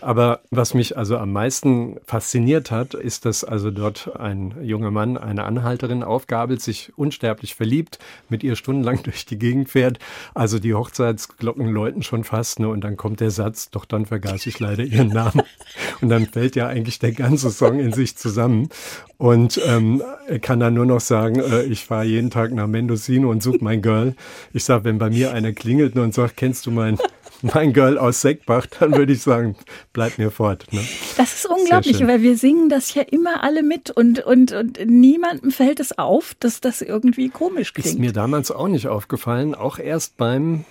Aber 0.00 0.40
was 0.50 0.72
mich 0.72 0.96
also 0.96 1.18
am 1.18 1.30
meisten 1.30 1.98
fasziniert 2.06 2.70
hat, 2.70 2.94
ist, 2.94 3.26
dass 3.26 3.44
also 3.44 3.70
dort 3.70 4.18
ein 4.18 4.54
junger 4.62 4.90
Mann 4.90 5.18
eine 5.18 5.44
Anhalterin 5.44 6.02
aufgabelt, 6.02 6.62
sich 6.62 6.90
unsterblich 6.96 7.54
verliebt, 7.54 7.98
mit 8.30 8.42
ihr 8.42 8.56
stundenlang 8.56 9.02
durch 9.04 9.26
die 9.26 9.38
Gegend 9.38 9.68
fährt. 9.68 9.98
Also 10.32 10.58
die 10.58 10.72
Hochzeitsglocken 10.72 11.68
läuten 11.68 12.02
schon 12.02 12.24
fast. 12.24 12.60
Ne? 12.60 12.68
Und 12.68 12.82
dann 12.82 12.96
kommt 12.96 13.20
der 13.20 13.30
Satz, 13.30 13.68
doch 13.68 13.84
dann 13.84 14.06
vergaß 14.06 14.46
ich 14.46 14.58
leider 14.58 14.82
ihren 14.82 15.08
Namen. 15.08 15.42
Und 16.00 16.08
dann 16.08 16.26
fällt 16.26 16.56
ja 16.56 16.66
eigentlich 16.66 16.98
der 16.98 17.12
ganze 17.12 17.50
Song 17.50 17.78
in 17.78 17.92
sich 17.92 18.16
zusammen. 18.16 18.70
Und 19.18 19.60
ähm, 19.64 20.02
kann 20.40 20.58
dann 20.58 20.74
nur 20.74 20.86
noch 20.86 21.00
sagen, 21.00 21.38
äh, 21.38 21.62
ich 21.62 21.84
fahre 21.84 22.04
jeden 22.04 22.30
Tag 22.30 22.52
nach 22.52 22.66
Mendocino 22.66 23.30
und 23.30 23.40
suche 23.40 23.58
mein 23.60 23.80
Girl. 23.80 24.16
Ich 24.52 24.64
sage, 24.64 24.82
wenn 24.82 24.98
bei 24.98 25.10
mir 25.10 25.32
einer 25.32 25.52
klingelt 25.52 25.94
und 25.94 26.12
sagt, 26.12 26.36
kennst 26.36 26.66
du 26.66 26.72
mein, 26.72 26.98
mein 27.42 27.72
Girl 27.72 27.98
aus 27.98 28.20
Seckbach, 28.20 28.66
dann 28.78 28.96
würde 28.96 29.12
ich 29.12 29.22
sagen, 29.22 29.56
bleib 29.92 30.18
mir 30.18 30.30
fort. 30.30 30.66
Ne? 30.72 30.80
Das 31.16 31.34
ist 31.34 31.46
unglaublich, 31.46 32.06
weil 32.06 32.22
wir 32.22 32.36
singen 32.36 32.68
das 32.68 32.94
ja 32.94 33.02
immer 33.02 33.42
alle 33.42 33.62
mit 33.62 33.90
und, 33.90 34.20
und, 34.20 34.52
und 34.52 34.78
niemandem 34.86 35.50
fällt 35.50 35.80
es 35.80 35.98
auf, 35.98 36.34
dass 36.40 36.60
das 36.60 36.82
irgendwie 36.82 37.28
komisch 37.28 37.72
Ist 37.76 37.82
klingt. 37.82 37.98
mir 37.98 38.12
damals 38.12 38.50
auch 38.50 38.68
nicht 38.68 38.88
aufgefallen, 38.88 39.54
auch 39.54 39.78
erst 39.78 40.16
beim, 40.16 40.64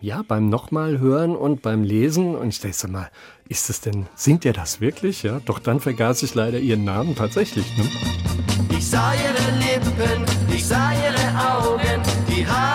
ja, 0.00 0.22
beim 0.26 0.48
nochmal 0.48 0.98
hören 0.98 1.36
und 1.36 1.62
beim 1.62 1.82
Lesen. 1.82 2.34
Und 2.34 2.48
ich 2.48 2.60
dachte 2.60 2.88
mal, 2.88 3.10
ist 3.48 3.68
es 3.70 3.80
denn, 3.80 4.06
singt 4.14 4.44
ihr 4.44 4.52
das 4.52 4.80
wirklich? 4.80 5.22
Ja, 5.22 5.40
doch 5.44 5.58
dann 5.58 5.80
vergaß 5.80 6.22
ich 6.22 6.34
leider 6.34 6.58
ihren 6.58 6.84
Namen 6.84 7.14
tatsächlich. 7.14 7.66
Ne? 7.76 7.84
Ich 8.76 8.86
sah 8.88 9.12
ihre 9.12 9.58
Lippen, 9.58 10.24
ich 10.54 10.66
sah 10.66 10.92
ihre 10.92 11.58
Augen, 11.58 12.02
die 12.28 12.46
Haare 12.46 12.73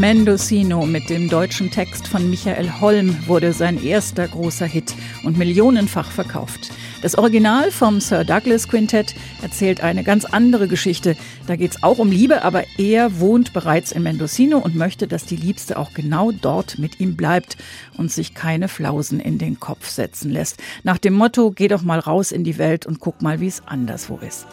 Mendocino 0.00 0.84
mit 0.84 1.08
dem 1.08 1.30
deutschen 1.30 1.70
Text 1.70 2.06
von 2.06 2.28
Michael 2.28 2.70
Holm 2.80 3.16
wurde 3.26 3.54
sein 3.54 3.82
erster 3.82 4.28
großer 4.28 4.66
Hit 4.66 4.94
und 5.22 5.38
millionenfach 5.38 6.10
verkauft. 6.10 6.70
Das 7.06 7.14
Original 7.14 7.70
vom 7.70 8.00
Sir 8.00 8.24
Douglas 8.24 8.66
Quintett 8.66 9.14
erzählt 9.40 9.80
eine 9.80 10.02
ganz 10.02 10.24
andere 10.24 10.66
Geschichte. 10.66 11.16
Da 11.46 11.54
geht's 11.54 11.84
auch 11.84 11.98
um 11.98 12.10
Liebe, 12.10 12.42
aber 12.42 12.64
er 12.78 13.20
wohnt 13.20 13.52
bereits 13.52 13.92
in 13.92 14.02
Mendocino 14.02 14.58
und 14.58 14.74
möchte, 14.74 15.06
dass 15.06 15.24
die 15.24 15.36
Liebste 15.36 15.78
auch 15.78 15.94
genau 15.94 16.32
dort 16.32 16.80
mit 16.80 16.98
ihm 16.98 17.14
bleibt 17.14 17.58
und 17.96 18.10
sich 18.10 18.34
keine 18.34 18.66
Flausen 18.66 19.20
in 19.20 19.38
den 19.38 19.60
Kopf 19.60 19.88
setzen 19.88 20.32
lässt. 20.32 20.60
Nach 20.82 20.98
dem 20.98 21.14
Motto, 21.14 21.52
geh 21.52 21.68
doch 21.68 21.82
mal 21.82 22.00
raus 22.00 22.32
in 22.32 22.42
die 22.42 22.58
Welt 22.58 22.86
und 22.86 22.98
guck 22.98 23.22
mal, 23.22 23.38
wie 23.38 23.46
es 23.46 23.62
anderswo 23.66 24.18
ist. 24.26 24.48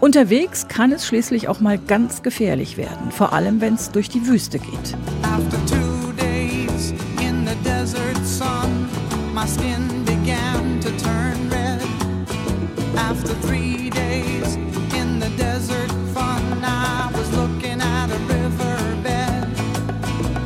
Unterwegs 0.00 0.66
kann 0.66 0.90
es 0.90 1.06
schließlich 1.06 1.46
auch 1.46 1.60
mal 1.60 1.78
ganz 1.78 2.24
gefährlich 2.24 2.76
werden, 2.76 3.12
vor 3.12 3.32
allem 3.32 3.60
wenn 3.60 3.74
es 3.74 3.92
durch 3.92 4.08
die 4.08 4.26
Wüste 4.26 4.58
geht. 4.58 4.96
My 9.34 9.46
skin 9.46 10.01
After 13.12 13.34
three 13.46 13.90
days 13.90 14.54
in 14.94 15.18
the 15.18 15.28
desert 15.36 15.90
fun, 16.14 16.64
I 16.64 17.10
was 17.14 17.30
looking 17.36 17.78
at 17.78 18.06
a 18.10 18.18
riverbed. 18.20 19.48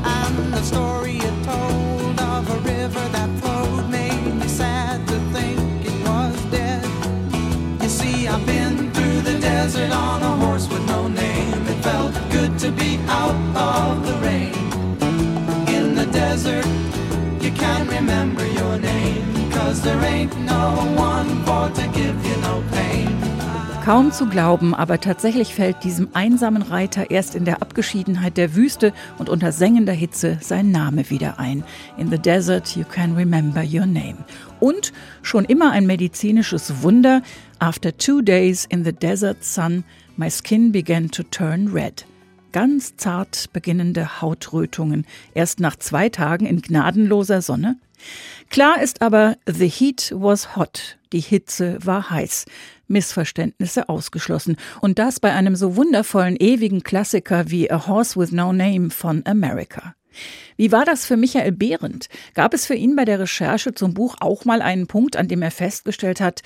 And 0.02 0.52
the 0.52 0.62
story 0.62 1.18
it 1.18 1.44
told 1.44 2.18
of 2.18 2.50
a 2.50 2.58
river 2.68 3.04
that 3.14 3.30
flowed 3.38 3.88
made 3.88 4.34
me 4.34 4.48
sad 4.48 5.06
to 5.06 5.18
think 5.32 5.60
it 5.86 5.96
was 6.08 6.34
dead. 6.50 6.84
You 7.82 7.88
see, 7.88 8.26
I've 8.26 8.44
been 8.44 8.90
through 8.92 9.20
the 9.20 9.38
desert 9.38 9.92
on 9.92 10.24
a 10.24 10.34
horse 10.44 10.68
with 10.68 10.84
no 10.88 11.06
name. 11.06 11.68
It 11.68 11.80
felt 11.84 12.14
good 12.32 12.58
to 12.58 12.72
be 12.72 12.98
out 13.06 13.55
Kaum 23.86 24.10
zu 24.10 24.26
glauben, 24.26 24.74
aber 24.74 25.00
tatsächlich 25.00 25.54
fällt 25.54 25.84
diesem 25.84 26.08
einsamen 26.12 26.62
Reiter 26.62 27.12
erst 27.12 27.36
in 27.36 27.44
der 27.44 27.62
Abgeschiedenheit 27.62 28.36
der 28.36 28.56
Wüste 28.56 28.92
und 29.16 29.28
unter 29.28 29.52
sengender 29.52 29.92
Hitze 29.92 30.38
sein 30.40 30.72
Name 30.72 31.08
wieder 31.08 31.38
ein. 31.38 31.62
In 31.96 32.10
the 32.10 32.18
desert 32.18 32.74
you 32.74 32.82
can 32.82 33.14
remember 33.14 33.62
your 33.62 33.86
name. 33.86 34.16
Und 34.58 34.92
schon 35.22 35.44
immer 35.44 35.70
ein 35.70 35.86
medizinisches 35.86 36.82
Wunder. 36.82 37.22
After 37.60 37.96
two 37.96 38.22
days 38.22 38.64
in 38.64 38.84
the 38.84 38.92
desert 38.92 39.44
sun, 39.44 39.84
my 40.16 40.28
skin 40.28 40.72
began 40.72 41.08
to 41.08 41.22
turn 41.22 41.68
red. 41.68 42.06
Ganz 42.50 42.96
zart 42.96 43.52
beginnende 43.52 44.20
Hautrötungen, 44.20 45.06
erst 45.32 45.60
nach 45.60 45.76
zwei 45.76 46.08
Tagen 46.08 46.46
in 46.46 46.60
gnadenloser 46.60 47.40
Sonne. 47.40 47.76
Klar 48.50 48.80
ist 48.80 49.02
aber, 49.02 49.36
the 49.46 49.68
heat 49.68 50.12
was 50.14 50.56
hot. 50.56 50.98
Die 51.12 51.20
Hitze 51.20 51.78
war 51.82 52.10
heiß. 52.10 52.44
Missverständnisse 52.88 53.88
ausgeschlossen. 53.88 54.56
Und 54.80 54.98
das 54.98 55.20
bei 55.20 55.32
einem 55.32 55.56
so 55.56 55.76
wundervollen, 55.76 56.36
ewigen 56.36 56.82
Klassiker 56.82 57.50
wie 57.50 57.70
A 57.70 57.86
Horse 57.86 58.18
with 58.18 58.32
No 58.32 58.52
Name 58.52 58.90
von 58.90 59.24
America. 59.26 59.94
Wie 60.56 60.72
war 60.72 60.84
das 60.84 61.04
für 61.04 61.16
Michael 61.16 61.52
Behrendt? 61.52 62.08
Gab 62.34 62.54
es 62.54 62.66
für 62.66 62.74
ihn 62.74 62.96
bei 62.96 63.04
der 63.04 63.20
Recherche 63.20 63.74
zum 63.74 63.92
Buch 63.92 64.16
auch 64.20 64.44
mal 64.44 64.62
einen 64.62 64.86
Punkt, 64.86 65.16
an 65.16 65.28
dem 65.28 65.42
er 65.42 65.50
festgestellt 65.50 66.20
hat, 66.20 66.42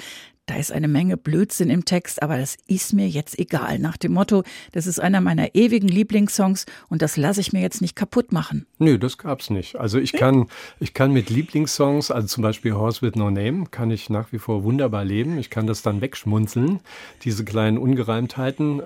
da 0.51 0.57
ist 0.57 0.73
eine 0.73 0.89
Menge 0.89 1.17
Blödsinn 1.17 1.71
im 1.71 1.85
Text, 1.85 2.23
aber 2.25 2.37
das 2.37 2.57
ist 2.67 2.93
mir 2.93 3.09
jetzt 3.09 3.39
egal. 3.39 3.79
Nach 3.79 3.97
dem 3.97 4.13
Motto, 4.13 4.43
das 4.73 4.89
ist 4.89 4.99
einer 4.99 5.21
meiner 5.21 5.55
ewigen 5.55 5.87
Lieblingssongs 5.87 6.67
und 6.89 7.03
das 7.03 7.17
lasse 7.17 7.41
ich 7.41 7.53
mir 7.53 7.61
jetzt 7.61 7.81
nicht 7.81 7.95
kaputt 7.95 8.33
machen. 8.33 8.67
Nö, 8.79 8.99
das 8.99 9.17
gab's 9.17 9.49
nicht. 9.51 9.77
Also 9.77 9.99
ich 9.99 10.13
kann, 10.13 10.49
ich 10.81 10.93
kann 10.93 11.13
mit 11.13 11.31
Lieblingssongs, 11.31 12.11
also 12.11 12.27
zum 12.27 12.43
Beispiel 12.43 12.73
Horse 12.73 13.01
with 13.01 13.15
No 13.15 13.31
Name, 13.31 13.67
kann 13.71 13.93
ich 13.93 14.11
nach 14.11 14.33
wie 14.33 14.39
vor 14.39 14.65
wunderbar 14.65 15.05
leben. 15.05 15.39
Ich 15.39 15.51
kann 15.51 15.69
das 15.69 15.83
dann 15.83 16.01
wegschmunzeln, 16.01 16.81
diese 17.23 17.45
kleinen 17.45 17.79
Ungereimtheiten 17.79 18.83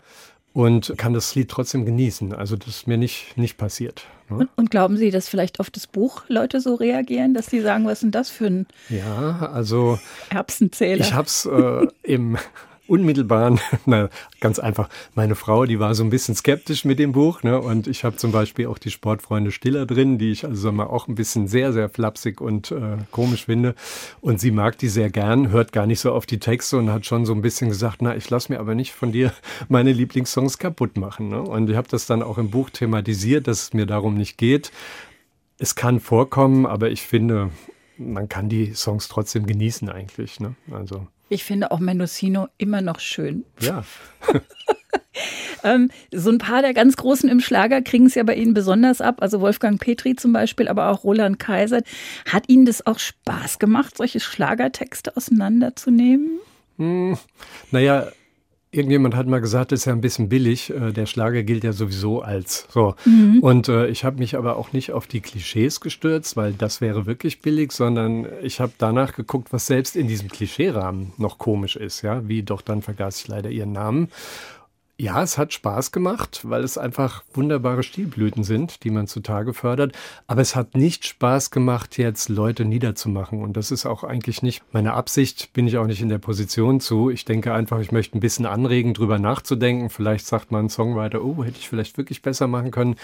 und 0.54 0.94
kann 0.96 1.12
das 1.12 1.34
Lied 1.34 1.50
trotzdem 1.50 1.84
genießen. 1.84 2.32
Also 2.32 2.56
das 2.56 2.68
ist 2.68 2.87
mir 2.87 2.96
nicht, 2.96 3.37
nicht 3.37 3.58
passiert. 3.58 4.06
ne? 4.30 4.38
Und, 4.38 4.49
und 4.56 4.70
glauben 4.70 4.96
Sie, 4.96 5.11
dass 5.11 5.28
vielleicht 5.28 5.61
auf 5.61 5.68
das 5.68 5.87
Buch 5.87 6.23
Leute 6.28 6.61
so 6.61 6.75
reagieren, 6.76 7.34
dass 7.34 7.46
sie 7.46 7.61
sagen, 7.61 7.84
was 7.84 7.94
ist 7.94 8.02
denn 8.04 8.11
das 8.12 8.30
für 8.30 8.46
ein 8.46 8.66
Ja, 8.88 9.50
also 9.52 9.99
Erbsenzähler? 10.30 11.00
ich 11.04 11.12
habe 11.12 11.26
es 11.26 11.44
äh, 11.44 11.87
im 12.04 12.38
unmittelbaren, 12.86 13.60
na, 13.86 14.08
ganz 14.40 14.58
einfach, 14.58 14.88
meine 15.14 15.34
Frau, 15.34 15.64
die 15.64 15.80
war 15.80 15.94
so 15.94 16.04
ein 16.04 16.10
bisschen 16.10 16.34
skeptisch 16.34 16.84
mit 16.84 16.98
dem 16.98 17.12
Buch, 17.12 17.42
ne? 17.42 17.60
Und 17.60 17.86
ich 17.86 18.04
habe 18.04 18.16
zum 18.16 18.32
Beispiel 18.32 18.66
auch 18.66 18.78
die 18.78 18.90
Sportfreunde 18.90 19.50
Stiller 19.50 19.86
drin, 19.86 20.18
die 20.18 20.30
ich 20.30 20.44
also 20.44 20.70
mal 20.72 20.86
auch 20.86 21.08
ein 21.08 21.14
bisschen 21.14 21.48
sehr, 21.48 21.72
sehr 21.72 21.88
flapsig 21.88 22.40
und 22.40 22.70
äh, 22.70 22.98
komisch 23.10 23.46
finde. 23.46 23.74
Und 24.20 24.40
sie 24.40 24.50
mag 24.50 24.78
die 24.78 24.88
sehr 24.88 25.10
gern, 25.10 25.50
hört 25.50 25.72
gar 25.72 25.86
nicht 25.86 26.00
so 26.00 26.12
auf 26.12 26.26
die 26.26 26.38
Texte 26.38 26.76
und 26.76 26.90
hat 26.90 27.06
schon 27.06 27.24
so 27.26 27.32
ein 27.32 27.42
bisschen 27.42 27.68
gesagt, 27.68 28.02
na, 28.02 28.14
ich 28.16 28.28
lass 28.30 28.48
mir 28.48 28.60
aber 28.60 28.74
nicht 28.74 28.92
von 28.92 29.12
dir 29.12 29.32
meine 29.68 29.92
Lieblingssongs 29.92 30.58
kaputt 30.58 30.96
machen. 30.96 31.28
Ne? 31.28 31.40
Und 31.40 31.70
ich 31.70 31.76
habe 31.76 31.88
das 31.88 32.06
dann 32.06 32.22
auch 32.22 32.38
im 32.38 32.50
Buch 32.50 32.70
thematisiert, 32.70 33.48
dass 33.48 33.62
es 33.62 33.72
mir 33.72 33.86
darum 33.86 34.16
nicht 34.16 34.36
geht. 34.36 34.70
Es 35.58 35.74
kann 35.74 36.00
vorkommen, 36.00 36.66
aber 36.66 36.90
ich 36.90 37.02
finde, 37.02 37.50
man 37.96 38.28
kann 38.28 38.48
die 38.48 38.74
Songs 38.74 39.08
trotzdem 39.08 39.46
genießen 39.46 39.88
eigentlich. 39.88 40.40
Ne? 40.40 40.54
Also 40.70 41.06
Ich 41.28 41.45
finde 41.45 41.71
auch 41.71 41.81
Mendocino 41.81 42.49
immer 42.59 42.81
noch 42.81 43.00
schön. 43.00 43.45
ja. 43.61 43.85
Ähm, 45.64 45.90
so 46.12 46.31
ein 46.31 46.38
paar 46.38 46.61
der 46.61 46.75
ganz 46.75 46.97
Großen 46.97 47.28
im 47.28 47.40
Schlager 47.40 47.81
kriegen 47.81 48.07
es 48.07 48.14
ja 48.14 48.23
bei 48.23 48.35
Ihnen 48.35 48.52
besonders 48.52 49.00
ab. 49.00 49.23
Also 49.23 49.40
Wolfgang 49.40 49.81
Petri 49.81 50.14
zum 50.14 50.33
Beispiel, 50.33 50.69
aber 50.69 50.90
auch 50.90 51.04
Roland 51.04 51.38
Kaiser. 51.38 51.81
Hat 52.31 52.49
Ihnen 52.49 52.66
das 52.66 52.87
auch 52.87 52.99
Spaß 52.99 53.59
gemacht, 53.59 53.97
solche 53.97 54.21
Schlagertexte 54.21 55.16
auseinanderzunehmen? 55.16 56.38
Hm, 56.76 57.16
naja, 57.71 58.09
irgendjemand 58.75 59.14
hat 59.14 59.26
mal 59.26 59.40
gesagt, 59.40 59.73
das 59.73 59.81
ist 59.81 59.85
ja 59.87 59.93
ein 59.93 60.00
bisschen 60.00 60.28
billig. 60.28 60.71
Äh, 60.71 60.93
Der 60.93 61.07
Schlager 61.07 61.43
gilt 61.43 61.64
ja 61.64 61.73
sowieso 61.73 62.23
als 62.23 62.66
so. 62.71 62.95
Und 63.40 63.69
äh, 63.69 63.87
ich 63.88 64.04
habe 64.04 64.19
mich 64.19 64.37
aber 64.37 64.57
auch 64.57 64.73
nicht 64.73 64.93
auf 64.93 65.07
die 65.07 65.21
Klischees 65.21 65.81
gestürzt, 65.81 66.37
weil 66.37 66.52
das 66.52 66.81
wäre 66.81 67.07
wirklich 67.07 67.40
billig, 67.40 67.73
sondern 67.73 68.26
ich 68.43 68.61
habe 68.61 68.73
danach 68.78 69.14
geguckt, 69.14 69.52
was 69.52 69.66
selbst 69.66 69.97
in 69.97 70.09
diesem 70.09 70.28
Klischeerahmen 70.28 71.12
noch 71.16 71.38
komisch 71.38 71.76
ist. 71.76 72.02
Ja, 72.02 72.26
wie 72.28 72.43
doch 72.43 72.61
dann 72.62 72.83
vergaß 72.83 73.21
ich 73.21 73.28
leider 73.28 73.50
ihren 73.50 73.73
Namen. 73.73 74.09
Ja, 74.96 75.24
es 75.24 75.38
hat 75.38 75.52
Spaß 75.52 75.90
gemacht, 75.90 76.42
weil 76.44 76.62
es 76.62 76.78
einfach 76.78 77.24
wunderbare 77.32 77.82
Stilblüten 77.82 78.44
sind, 78.44 78.84
die 78.84 78.90
man 78.90 79.08
zutage 79.08 79.52
fördert. 79.52 79.92
Aber 80.28 80.40
es 80.40 80.54
hat 80.54 80.76
nicht 80.76 81.04
Spaß 81.04 81.50
gemacht, 81.50 81.98
jetzt 81.98 82.28
Leute 82.28 82.64
niederzumachen. 82.64 83.42
Und 83.42 83.56
das 83.56 83.72
ist 83.72 83.86
auch 83.86 84.04
eigentlich 84.04 84.42
nicht 84.42 84.62
meine 84.70 84.92
Absicht, 84.94 85.52
bin 85.52 85.66
ich 85.66 85.78
auch 85.78 85.88
nicht 85.88 86.00
in 86.00 86.10
der 86.10 86.18
Position 86.18 86.78
zu. 86.78 87.10
Ich 87.10 87.24
denke 87.24 87.52
einfach, 87.52 87.80
ich 87.80 87.90
möchte 87.90 88.16
ein 88.16 88.20
bisschen 88.20 88.46
anregen, 88.46 88.94
drüber 88.94 89.18
nachzudenken. 89.18 89.90
Vielleicht 89.90 90.26
sagt 90.26 90.52
man 90.52 90.68
Songwriter, 90.68 91.24
oh, 91.24 91.42
hätte 91.42 91.58
ich 91.58 91.68
vielleicht 91.68 91.98
wirklich 91.98 92.22
besser 92.22 92.46
machen 92.46 92.70
können. 92.70 92.94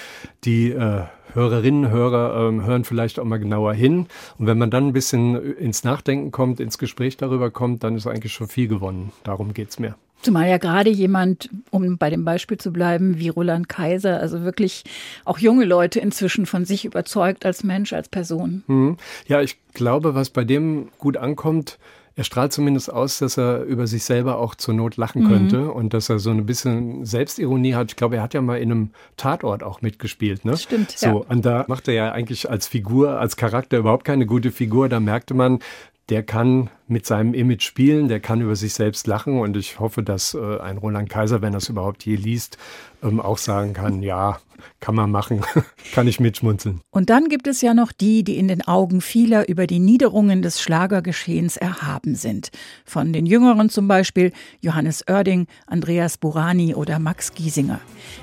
Die 0.45 0.71
äh, 0.71 1.07
Hörerinnen, 1.33 1.91
Hörer 1.91 2.47
ähm, 2.49 2.65
hören 2.65 2.85
vielleicht 2.85 3.19
auch 3.19 3.25
mal 3.25 3.41
genauer 3.41 3.75
hin. 3.75 4.07
Und 4.39 4.47
wenn 4.47 4.59
man 4.59 4.71
dann 4.71 4.87
ein 4.87 4.93
bisschen 4.93 5.57
ins 5.57 5.83
Nachdenken 5.83 6.31
kommt, 6.31 6.61
ins 6.61 6.79
Gespräch 6.79 7.17
darüber 7.17 7.51
kommt, 7.51 7.83
dann 7.83 7.97
ist 7.97 8.07
eigentlich 8.07 8.33
schon 8.33 8.47
viel 8.47 8.69
gewonnen. 8.69 9.11
Darum 9.25 9.55
geht's 9.55 9.81
mir. 9.81 9.97
Zumal 10.23 10.49
ja 10.49 10.59
gerade 10.59 10.91
jemand, 10.91 11.49
um 11.71 11.97
bei 11.97 12.11
dem 12.11 12.25
Beispiel 12.25 12.59
zu 12.59 12.73
bleiben, 12.73 13.19
wie 13.19 13.29
Roland 13.29 13.69
Kaiser, 13.69 14.21
also 14.21 14.43
wirklich 14.43 14.85
auch 15.25 15.39
junge 15.39 15.65
Leute 15.65 16.01
inzwischen 16.01 16.47
von 16.47 16.65
sich 16.65 16.85
überzeugt 16.85 17.47
als 17.47 17.65
Mensch, 17.65 17.93
als 17.93 18.09
Person. 18.09 18.63
Mhm. 18.67 18.97
Ja, 19.27 19.41
ich 19.41 19.57
glaube, 19.73 20.15
was 20.15 20.31
bei 20.31 20.45
dem 20.45 20.89
gut 20.99 21.17
ankommt, 21.17 21.79
er 22.17 22.25
strahlt 22.25 22.53
zumindest 22.53 22.93
aus, 22.93 23.19
dass 23.19 23.39
er 23.39 23.63
über 23.63 23.87
sich 23.87 24.05
selber 24.05 24.37
auch 24.39 24.55
zur 24.55 24.75
Not 24.75 24.99
lachen 24.99 25.27
könnte 25.27 25.71
und 25.71 25.95
dass 25.95 26.11
er 26.11 26.19
so 26.19 26.31
ein 26.31 26.45
bisschen 26.45 27.07
Selbstironie 27.07 27.75
hat. 27.75 27.93
Ich 27.93 27.97
glaube, 27.97 28.17
er 28.17 28.23
hat 28.23 28.35
ja 28.35 28.43
mal 28.43 28.59
in 28.61 28.71
einem 28.71 28.91
Tatort 29.17 29.63
auch 29.63 29.81
mitgespielt. 29.81 30.45
Ne? 30.45 30.57
Stimmt, 30.57 30.91
So, 30.91 31.07
ja. 31.07 31.13
und 31.15 31.47
da 31.47 31.65
macht 31.69 31.89
er 31.89 31.95
ja 31.95 32.13
eigentlich 32.13 32.51
als 32.51 32.67
Figur, 32.67 33.19
als 33.19 33.37
Charakter 33.37 33.79
überhaupt 33.79 34.05
keine 34.05 34.27
gute 34.27 34.51
Figur. 34.51 34.91
Da 34.91 35.01
merkte 35.01 35.33
man, 35.33 35.61
der 36.11 36.25
kann 36.25 36.71
mit 36.89 37.07
seinem 37.07 37.35
Image 37.35 37.63
spielen, 37.63 38.09
der 38.09 38.19
kann 38.19 38.41
über 38.41 38.57
sich 38.57 38.75
selbst 38.75 39.07
lachen 39.07 39.39
und 39.39 39.57
ich 39.57 39.79
hoffe, 39.79 40.03
dass 40.03 40.35
äh, 40.35 40.59
ein 40.59 40.77
Roland 40.77 41.09
Kaiser, 41.09 41.41
wenn 41.41 41.55
er 41.55 41.59
es 41.59 41.69
überhaupt 41.69 42.05
je 42.05 42.17
liest, 42.17 42.59
ähm, 43.03 43.21
auch 43.21 43.39
sagen 43.39 43.75
kann, 43.75 44.03
ja, 44.03 44.41
kann 44.81 44.97
man 44.97 45.11
machen, 45.11 45.43
kann 45.95 46.09
ich 46.09 46.19
mitschmunzeln. 46.19 46.81
Und 46.91 47.09
dann 47.09 47.29
gibt 47.29 47.47
es 47.47 47.61
ja 47.61 47.75
noch 47.75 47.93
die, 47.93 48.25
die 48.25 48.39
in 48.39 48.49
den 48.49 48.67
Augen 48.67 49.01
vieler 49.01 49.49
über 49.49 49.69
die 49.69 49.79
Niederungen 49.79 50.43
des 50.43 50.61
Schlagergeschehens 50.61 51.57
erhaben 51.57 52.17
sind. 52.17 52.51
Von 52.85 53.13
den 53.13 53.25
Jüngeren 53.25 53.71
zum 53.71 53.87
Beispiel 53.87 54.33
Johannes 54.61 55.05
Oerding, 55.09 55.47
Andreas 55.67 56.19
Burani 56.19 56.75
oder 56.75 56.99
Max 56.99 57.35
Giesinger. 57.35 57.81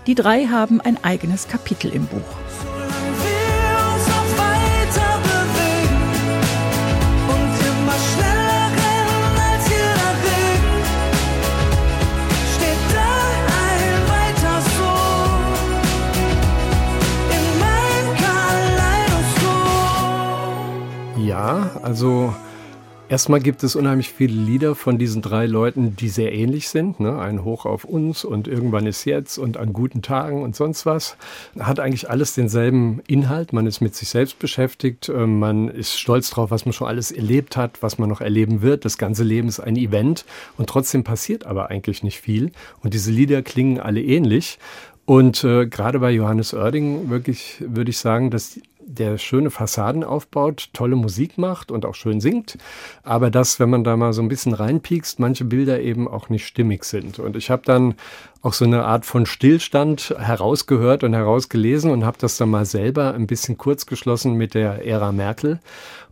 Die 0.08 0.16
drei 0.16 0.48
haben 0.48 0.82
ein 0.82 1.02
eigenes 1.04 1.48
Kapitel 1.48 1.92
im 1.94 2.06
Buch. 2.06 2.47
Also 21.88 22.34
erstmal 23.08 23.40
gibt 23.40 23.64
es 23.64 23.78
unheimlich 23.78 24.10
viele 24.10 24.34
Lieder 24.34 24.76
von 24.76 24.98
diesen 24.98 25.22
drei 25.22 25.46
Leuten, 25.46 25.96
die 25.96 26.10
sehr 26.10 26.34
ähnlich 26.34 26.68
sind. 26.68 27.00
Ne? 27.00 27.18
Ein 27.18 27.46
Hoch 27.46 27.66
auf 27.66 27.86
uns 27.86 28.26
und 28.26 28.50
irgendwann 28.50 28.86
ist 28.86 29.06
jetzt 29.06 29.38
und 29.38 29.56
an 29.56 29.72
guten 29.72 30.02
Tagen 30.02 30.44
und 30.44 30.54
sonst 30.54 30.86
was. 30.86 31.16
Hat 31.58 31.80
eigentlich 31.80 32.10
alles 32.10 32.36
denselben 32.36 33.00
Inhalt. 33.08 33.54
Man 33.54 33.68
ist 33.68 33.80
mit 33.80 33.96
sich 33.96 34.10
selbst 34.10 34.38
beschäftigt. 34.38 35.08
äh, 35.08 35.26
Man 35.26 35.70
ist 35.70 35.98
stolz 35.98 36.30
drauf, 36.30 36.52
was 36.52 36.66
man 36.66 36.74
schon 36.74 36.90
alles 36.90 37.12
erlebt 37.12 37.56
hat, 37.56 37.82
was 37.82 37.98
man 37.98 38.10
noch 38.10 38.20
erleben 38.20 38.62
wird. 38.62 38.84
Das 38.84 38.98
ganze 38.98 39.24
Leben 39.24 39.48
ist 39.48 39.62
ein 39.62 39.78
Event 39.78 40.26
und 40.58 40.68
trotzdem 40.70 41.06
passiert 41.06 41.46
aber 41.46 41.70
eigentlich 41.70 42.04
nicht 42.04 42.20
viel. 42.20 42.52
Und 42.84 42.94
diese 42.94 43.12
Lieder 43.12 43.42
klingen 43.44 43.80
alle 43.80 44.02
ähnlich. 44.02 44.60
Und 45.06 45.46
äh, 45.46 45.68
gerade 45.68 46.00
bei 46.00 46.12
Johannes 46.12 46.54
Oerding 46.54 47.10
wirklich 47.10 47.64
würde 47.66 47.92
ich 47.92 47.98
sagen, 47.98 48.30
dass 48.30 48.60
der 48.88 49.18
schöne 49.18 49.52
Fassaden 49.52 50.04
aufbaut, 50.04 50.70
tolle 50.74 50.96
Musik 50.96 51.38
macht 51.38 51.72
und 51.72 51.86
auch 51.86 51.94
schön 51.94 52.22
singt, 52.22 52.58
aber 53.04 53.30
dass, 53.30 53.60
wenn 53.60 53.70
man 53.70 53.84
da 53.84 53.98
mal 53.98 54.14
so 54.14 54.22
ein 54.22 54.30
bisschen 54.30 54.54
reinpiekst, 54.54 55.20
manche 55.20 55.44
Bilder 55.44 55.82
eben 55.82 56.08
auch 56.08 56.30
nicht 56.30 56.48
stimmig 56.48 56.86
sind. 56.86 57.20
Und 57.20 57.36
ich 57.36 57.50
habe 57.52 57.64
dann 57.66 57.96
auch 58.42 58.54
so 58.54 58.66
eine 58.66 58.86
Art 58.86 59.06
von 59.06 59.26
Stillstand 59.26 60.16
herausgehört 60.18 61.04
und 61.04 61.14
herausgelesen 61.14 61.92
und 61.92 62.06
habe 62.06 62.18
das 62.20 62.38
dann 62.38 62.50
mal 62.50 62.66
selber 62.66 63.14
ein 63.14 63.28
bisschen 63.28 63.58
kurz 63.58 63.86
geschlossen 63.86 64.36
mit 64.36 64.54
der 64.54 64.86
Ära 64.86 65.12
Merkel 65.12 65.60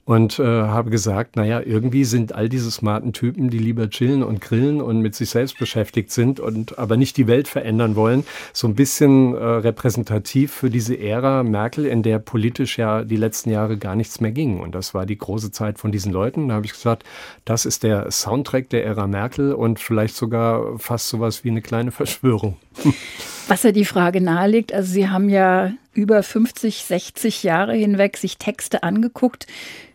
und 0.06 0.38
äh, 0.38 0.44
habe 0.44 0.92
gesagt, 0.92 1.36
naja, 1.36 1.62
irgendwie 1.66 2.06
sind 2.06 2.34
all 2.34 2.48
diese 2.48 2.70
smarten 2.70 3.12
Typen, 3.12 3.50
die 3.50 3.58
lieber 3.58 3.90
chillen 3.90 4.22
und 4.24 4.40
grillen 4.40 4.80
und 4.80 5.02
mit 5.02 5.16
sich 5.16 5.32
selbst 5.32 5.58
beschäftigt 5.58 6.12
sind 6.12 6.40
und 6.40 6.78
aber 6.78 6.96
nicht 6.96 7.18
die 7.18 7.26
Welt 7.28 7.48
verändern 7.48 7.96
wollen, 7.96 8.24
so 8.54 8.68
ein 8.68 8.76
bisschen 8.76 9.34
äh, 9.34 9.44
repräsentativ 9.44 10.52
für 10.52 10.70
diese 10.70 10.98
Ära 11.00 11.42
Merkel, 11.42 11.86
in 11.86 12.04
der 12.04 12.20
politisch 12.20 12.65
ja 12.78 13.04
die 13.04 13.16
letzten 13.16 13.50
Jahre 13.50 13.78
gar 13.78 13.96
nichts 13.96 14.20
mehr 14.20 14.32
ging. 14.32 14.60
Und 14.60 14.76
das 14.76 14.94
war 14.94 15.06
die 15.06 15.18
große 15.18 15.52
Zeit 15.52 15.80
von 15.80 15.92
diesen 15.92 16.12
Leuten. 16.12 16.50
Da 16.50 16.56
habe 16.56 16.66
ich 16.66 16.74
gesagt, 16.74 17.04
das 17.46 17.66
ist 17.66 17.84
der 17.84 18.12
Soundtrack 18.12 18.70
der 18.70 18.86
Ära 18.86 19.08
Merkel 19.08 19.54
und 19.54 19.80
vielleicht 19.80 20.16
sogar 20.16 20.78
fast 20.80 21.10
sowas 21.10 21.44
wie 21.44 21.50
eine 21.50 21.62
kleine 21.62 21.92
Verschwörung. 21.92 22.58
Was 23.48 23.64
ja 23.64 23.72
die 23.72 23.86
Frage 23.86 24.22
nahelegt, 24.22 24.74
also 24.74 24.92
Sie 24.92 25.08
haben 25.08 25.30
ja 25.30 25.72
über 25.94 26.24
50, 26.24 26.84
60 26.84 27.44
Jahre 27.44 27.76
hinweg 27.76 28.18
sich 28.18 28.38
Texte 28.38 28.82
angeguckt. 28.82 29.46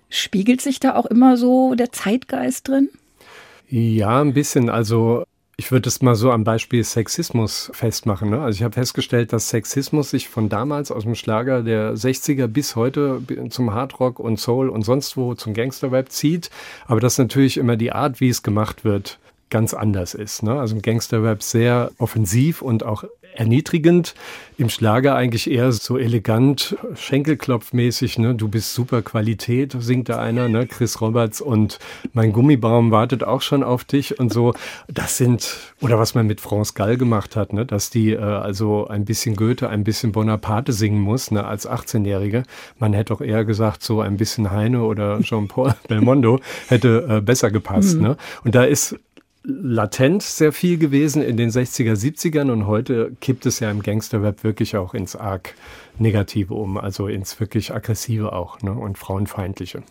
Spiegelt 0.09 0.61
sich 0.61 0.79
da 0.81 0.95
auch 0.95 1.07
immer 1.07 1.37
so 1.37 1.75
der 1.75 1.91
Zeitgeist 1.91 2.69
drin? 2.69 2.91
Ja, 3.69 4.21
ein 4.21 4.35
bisschen. 4.35 4.69
Also 4.69 5.25
ich 5.61 5.71
würde 5.71 5.91
es 5.91 6.01
mal 6.01 6.15
so 6.15 6.33
am 6.33 6.43
Beispiel 6.43 6.83
Sexismus 6.83 7.71
festmachen. 7.75 8.31
Ne? 8.31 8.41
Also 8.41 8.57
ich 8.57 8.63
habe 8.63 8.73
festgestellt, 8.73 9.35
dass 9.35 9.51
Sexismus 9.51 10.09
sich 10.09 10.31
von 10.31 10.49
damals 10.49 10.91
aus 10.91 11.03
dem 11.03 11.15
Schlager 11.15 11.63
der 11.63 11.97
60er 11.97 12.47
bis 12.47 12.77
heute 12.77 13.21
zum 13.51 13.75
Hardrock 13.75 14.21
und 14.21 14.41
Soul 14.41 14.71
und 14.71 14.85
sonst 14.85 15.19
wo 15.19 15.35
zum 15.35 15.53
Gangsterrap 15.53 16.09
zieht. 16.09 16.49
Aber 16.87 17.01
dass 17.01 17.19
natürlich 17.19 17.59
immer 17.59 17.77
die 17.77 17.93
Art, 17.93 18.23
wie 18.23 18.31
es 18.31 18.43
gemacht 18.43 18.87
wird, 18.87 19.19
ganz 19.51 19.75
anders 19.75 20.15
ist. 20.15 20.43
Ne? 20.43 20.59
Also 20.59 20.77
im 20.77 20.83
Gangsterrap 20.83 21.43
sehr 21.43 21.91
offensiv 21.99 22.63
und 22.63 22.85
auch 22.85 23.05
erniedrigend. 23.35 24.15
Im 24.59 24.69
Schlager 24.69 25.15
eigentlich 25.15 25.51
eher 25.51 25.73
so 25.73 25.97
elegant, 25.97 26.77
Schenkelklopfmäßig, 26.95 28.19
ne? 28.19 28.35
Du 28.35 28.49
bist 28.49 28.75
super 28.75 29.01
Qualität, 29.01 29.75
singt 29.79 30.11
da 30.11 30.21
einer, 30.21 30.49
ne? 30.49 30.67
Chris 30.67 31.01
Roberts 31.01 31.41
und 31.41 31.79
mein 32.13 32.33
Gummibaum 32.33 32.91
wartet 32.91 33.25
auch 33.25 33.41
schon 33.41 33.63
auf 33.63 33.85
dich 33.85 34.19
und 34.21 34.33
so. 34.33 34.53
Das 34.89 35.17
sind, 35.17 35.57
oder 35.81 35.99
was 35.99 36.15
man 36.15 36.27
mit 36.27 36.43
France 36.43 36.75
Gall 36.75 36.99
gemacht 36.99 37.37
hat, 37.37 37.55
ne? 37.55 37.65
Dass 37.65 37.89
die 37.89 38.13
äh, 38.13 38.19
also 38.19 38.87
ein 38.87 39.07
bisschen 39.07 39.35
Goethe, 39.35 39.71
ein 39.71 39.85
bisschen 39.85 40.13
Bonaparte 40.13 40.73
singen 40.73 41.01
muss, 41.01 41.31
ne? 41.31 41.47
Als 41.47 41.67
18-Jährige. 41.67 42.43
Man 42.79 42.93
hätte 42.93 43.15
auch 43.15 43.23
eher 43.23 43.47
gesagt, 43.47 43.83
so 43.83 44.03
ein 44.03 44.19
bisschen 44.19 44.51
Heine 44.51 44.83
oder 44.83 45.21
Jean-Paul 45.21 45.75
Belmondo 45.89 46.41
hätte 46.69 47.07
äh, 47.09 47.21
besser 47.23 47.51
gepasst, 47.51 47.97
mhm. 47.97 48.03
ne? 48.03 48.17
Und 48.45 48.55
da 48.55 48.65
ist 48.65 48.97
latent 49.43 50.23
sehr 50.23 50.53
viel 50.53 50.79
gewesen 50.79 51.23
in 51.23 51.37
den 51.37 51.51
60er, 51.51 51.95
70ern 51.95 52.51
und 52.51 52.67
heute 52.67 53.13
kippt 53.21 53.47
es 53.47 53.61
ja 53.61 53.71
im 53.71 53.83
Gangsterrap 53.83 54.45
wirklich 54.45 54.77
auch 54.77 54.95
ins 54.95 55.17
arg 55.17 55.55
Negative 55.99 56.55
um, 56.55 56.77
also 56.77 57.09
ins 57.09 57.39
wirklich 57.41 57.75
Aggressive 57.75 58.33
auch 58.33 58.61
ne, 58.63 58.73
und 58.73 58.99
Frauenfeindliche. 58.99 59.83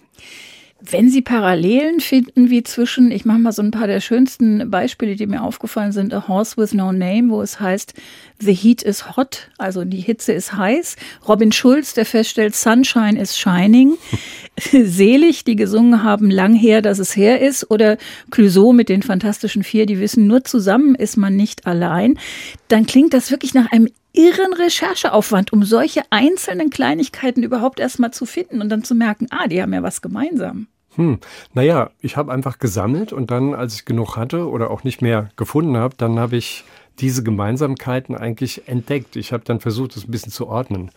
Wenn 0.81 1.09
Sie 1.09 1.21
Parallelen 1.21 1.99
finden 1.99 2.49
wie 2.49 2.63
zwischen, 2.63 3.11
ich 3.11 3.25
mache 3.25 3.39
mal 3.39 3.51
so 3.51 3.61
ein 3.61 3.71
paar 3.71 3.87
der 3.87 3.99
schönsten 3.99 4.71
Beispiele, 4.71 5.17
die 5.17 5.27
mir 5.27 5.43
aufgefallen 5.43 5.91
sind, 5.91 6.13
A 6.13 6.29
Horse 6.29 6.55
with 6.55 6.73
No 6.73 6.93
Name, 6.93 7.29
wo 7.29 7.41
es 7.41 7.59
heißt, 7.59 7.93
The 8.39 8.53
Heat 8.53 8.81
is 8.81 9.17
hot, 9.17 9.49
also 9.57 9.83
die 9.83 9.99
Hitze 9.99 10.31
ist 10.31 10.53
heiß. 10.53 10.95
Robin 11.27 11.51
Schulz, 11.51 11.93
der 11.95 12.05
feststellt, 12.05 12.55
Sunshine 12.55 13.19
is 13.19 13.37
shining. 13.37 13.97
Selig, 14.71 15.43
die 15.43 15.57
gesungen 15.57 16.01
haben, 16.03 16.31
lang 16.31 16.53
her, 16.53 16.81
dass 16.81 16.99
es 16.99 17.13
her 17.13 17.41
ist. 17.41 17.69
Oder 17.69 17.97
Clouseau 18.31 18.71
mit 18.71 18.87
den 18.87 19.03
Fantastischen 19.03 19.63
Vier, 19.63 19.85
die 19.85 19.99
wissen, 19.99 20.27
nur 20.27 20.45
zusammen 20.45 20.95
ist 20.95 21.17
man 21.17 21.35
nicht 21.35 21.67
allein. 21.67 22.17
Dann 22.69 22.85
klingt 22.85 23.13
das 23.13 23.31
wirklich 23.31 23.53
nach 23.53 23.69
einem 23.71 23.89
irren 24.13 24.53
Rechercheaufwand, 24.53 25.53
um 25.53 25.63
solche 25.63 26.01
einzelnen 26.09 26.69
Kleinigkeiten 26.69 27.43
überhaupt 27.43 27.79
erstmal 27.79 28.11
zu 28.11 28.25
finden 28.25 28.61
und 28.61 28.69
dann 28.69 28.83
zu 28.83 28.95
merken, 28.95 29.27
ah, 29.29 29.47
die 29.47 29.61
haben 29.61 29.73
ja 29.73 29.83
was 29.83 30.01
gemeinsam. 30.01 30.67
Hm, 30.95 31.19
naja, 31.53 31.91
ich 32.01 32.17
habe 32.17 32.31
einfach 32.31 32.59
gesammelt 32.59 33.13
und 33.13 33.31
dann, 33.31 33.53
als 33.53 33.75
ich 33.75 33.85
genug 33.85 34.17
hatte 34.17 34.49
oder 34.49 34.71
auch 34.71 34.83
nicht 34.83 35.01
mehr 35.01 35.29
gefunden 35.35 35.77
habe, 35.77 35.95
dann 35.97 36.19
habe 36.19 36.35
ich 36.35 36.63
diese 36.99 37.23
Gemeinsamkeiten 37.23 38.15
eigentlich 38.15 38.67
entdeckt. 38.67 39.15
Ich 39.15 39.31
habe 39.31 39.43
dann 39.45 39.59
versucht, 39.59 39.95
das 39.95 40.05
ein 40.05 40.11
bisschen 40.11 40.31
zu 40.31 40.47
ordnen. 40.47 40.91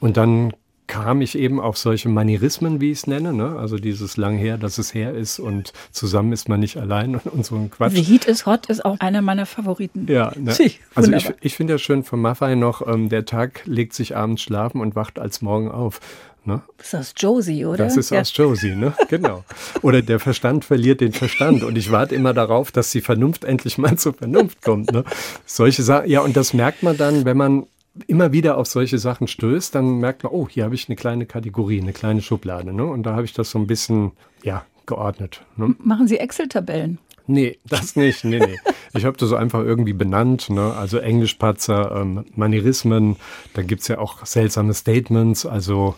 Und 0.00 0.16
dann 0.16 0.52
kam 0.86 1.20
ich 1.20 1.36
eben 1.36 1.60
auf 1.60 1.76
solche 1.76 2.08
Manierismen, 2.08 2.80
wie 2.80 2.90
ich 2.90 2.98
es 2.98 3.06
nenne, 3.06 3.32
ne? 3.32 3.56
also 3.58 3.76
dieses 3.76 4.16
lang 4.16 4.36
her, 4.36 4.58
dass 4.58 4.78
es 4.78 4.94
her 4.94 5.14
ist 5.14 5.38
und 5.38 5.72
zusammen 5.90 6.32
ist 6.32 6.48
man 6.48 6.60
nicht 6.60 6.76
allein 6.76 7.14
und, 7.14 7.26
und 7.26 7.44
so 7.44 7.56
ein 7.56 7.70
Quatsch. 7.70 7.94
The 7.94 8.02
Heat 8.02 8.24
is 8.26 8.46
Hot 8.46 8.66
ist 8.66 8.84
auch 8.84 8.98
einer 9.00 9.22
meiner 9.22 9.46
Favoriten. 9.46 10.06
Ja, 10.08 10.32
ne? 10.36 10.54
also 10.94 11.12
ich, 11.12 11.32
ich 11.40 11.56
finde 11.56 11.74
ja 11.74 11.78
schön 11.78 12.04
von 12.04 12.20
Maffei 12.20 12.54
noch, 12.54 12.86
ähm, 12.86 13.08
der 13.08 13.24
Tag 13.24 13.62
legt 13.64 13.94
sich 13.94 14.16
abends 14.16 14.42
schlafen 14.42 14.80
und 14.80 14.96
wacht 14.96 15.18
als 15.18 15.42
morgen 15.42 15.70
auf. 15.70 16.00
Ne? 16.46 16.62
Das 16.78 16.86
ist 16.86 16.94
aus 16.94 17.14
Josie, 17.16 17.66
oder? 17.66 17.84
Das 17.84 17.96
ist 17.96 18.10
ja. 18.10 18.20
aus 18.20 18.36
Josie, 18.36 18.76
ne? 18.76 18.94
Genau. 19.08 19.44
Oder 19.82 20.00
der 20.00 20.20
Verstand 20.20 20.64
verliert 20.64 21.00
den 21.00 21.12
Verstand. 21.12 21.64
Und 21.64 21.76
ich 21.76 21.90
warte 21.90 22.14
immer 22.14 22.34
darauf, 22.34 22.70
dass 22.70 22.90
die 22.90 23.00
Vernunft 23.00 23.42
endlich 23.42 23.78
mal 23.78 23.96
zur 23.96 24.14
Vernunft 24.14 24.62
kommt. 24.62 24.92
Ne? 24.92 25.02
Solche 25.44 25.82
Sachen. 25.82 26.08
Ja, 26.08 26.20
und 26.20 26.36
das 26.36 26.54
merkt 26.54 26.84
man 26.84 26.96
dann, 26.96 27.24
wenn 27.24 27.36
man 27.36 27.66
immer 28.06 28.32
wieder 28.32 28.58
auf 28.58 28.66
solche 28.66 28.98
Sachen 28.98 29.26
stößt, 29.26 29.74
dann 29.74 29.98
merkt 29.98 30.22
man, 30.22 30.32
oh, 30.32 30.48
hier 30.48 30.64
habe 30.64 30.74
ich 30.74 30.88
eine 30.88 30.96
kleine 30.96 31.26
Kategorie, 31.26 31.80
eine 31.80 31.92
kleine 31.92 32.22
Schublade. 32.22 32.72
Ne? 32.72 32.84
Und 32.84 33.04
da 33.04 33.12
habe 33.12 33.24
ich 33.24 33.32
das 33.32 33.50
so 33.50 33.58
ein 33.58 33.66
bisschen, 33.66 34.12
ja, 34.42 34.64
geordnet. 34.86 35.44
Ne? 35.56 35.74
Machen 35.78 36.06
Sie 36.08 36.18
Excel-Tabellen? 36.18 36.98
Nee, 37.26 37.58
das 37.68 37.96
nicht. 37.96 38.24
Nee, 38.24 38.38
nee. 38.38 38.56
Ich 38.94 39.04
habe 39.04 39.16
das 39.16 39.28
so 39.28 39.36
einfach 39.36 39.64
irgendwie 39.64 39.92
benannt. 39.92 40.48
Ne? 40.48 40.72
Also 40.74 40.98
Englischpatzer, 40.98 42.00
ähm, 42.00 42.24
Manierismen, 42.36 43.16
dann 43.54 43.66
gibt's 43.66 43.88
ja 43.88 43.98
auch 43.98 44.24
seltsame 44.24 44.74
Statements, 44.74 45.44
also 45.44 45.96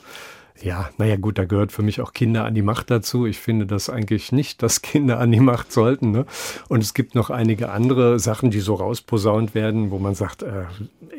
ja, 0.63 0.91
naja 0.99 1.17
gut, 1.17 1.39
da 1.39 1.45
gehört 1.45 1.73
für 1.73 1.83
mich 1.83 2.01
auch 2.01 2.13
Kinder 2.13 2.45
an 2.45 2.55
die 2.55 2.63
Macht 2.63 2.91
dazu. 2.91 3.27
Ich 3.27 3.39
finde 3.39 3.67
das 3.67 3.89
eigentlich 3.89 4.33
nicht, 4.33 4.63
dass 4.63 4.83
Kinder 4.83 5.19
an 5.19 5.31
die 5.31 5.41
Macht 5.41 5.73
sollten. 5.73 6.11
Ne? 6.11 6.27
Und 6.69 6.83
es 6.83 6.95
gibt 6.95 7.15
noch 7.15 7.31
einige 7.31 7.71
andere 7.71 8.19
Sachen, 8.19 8.51
die 8.51 8.61
so 8.61 8.75
rausposaunt 8.75 9.55
werden, 9.55 9.91
wo 9.91 9.99
man 9.99 10.15
sagt, 10.15 10.43
äh, 10.43 10.65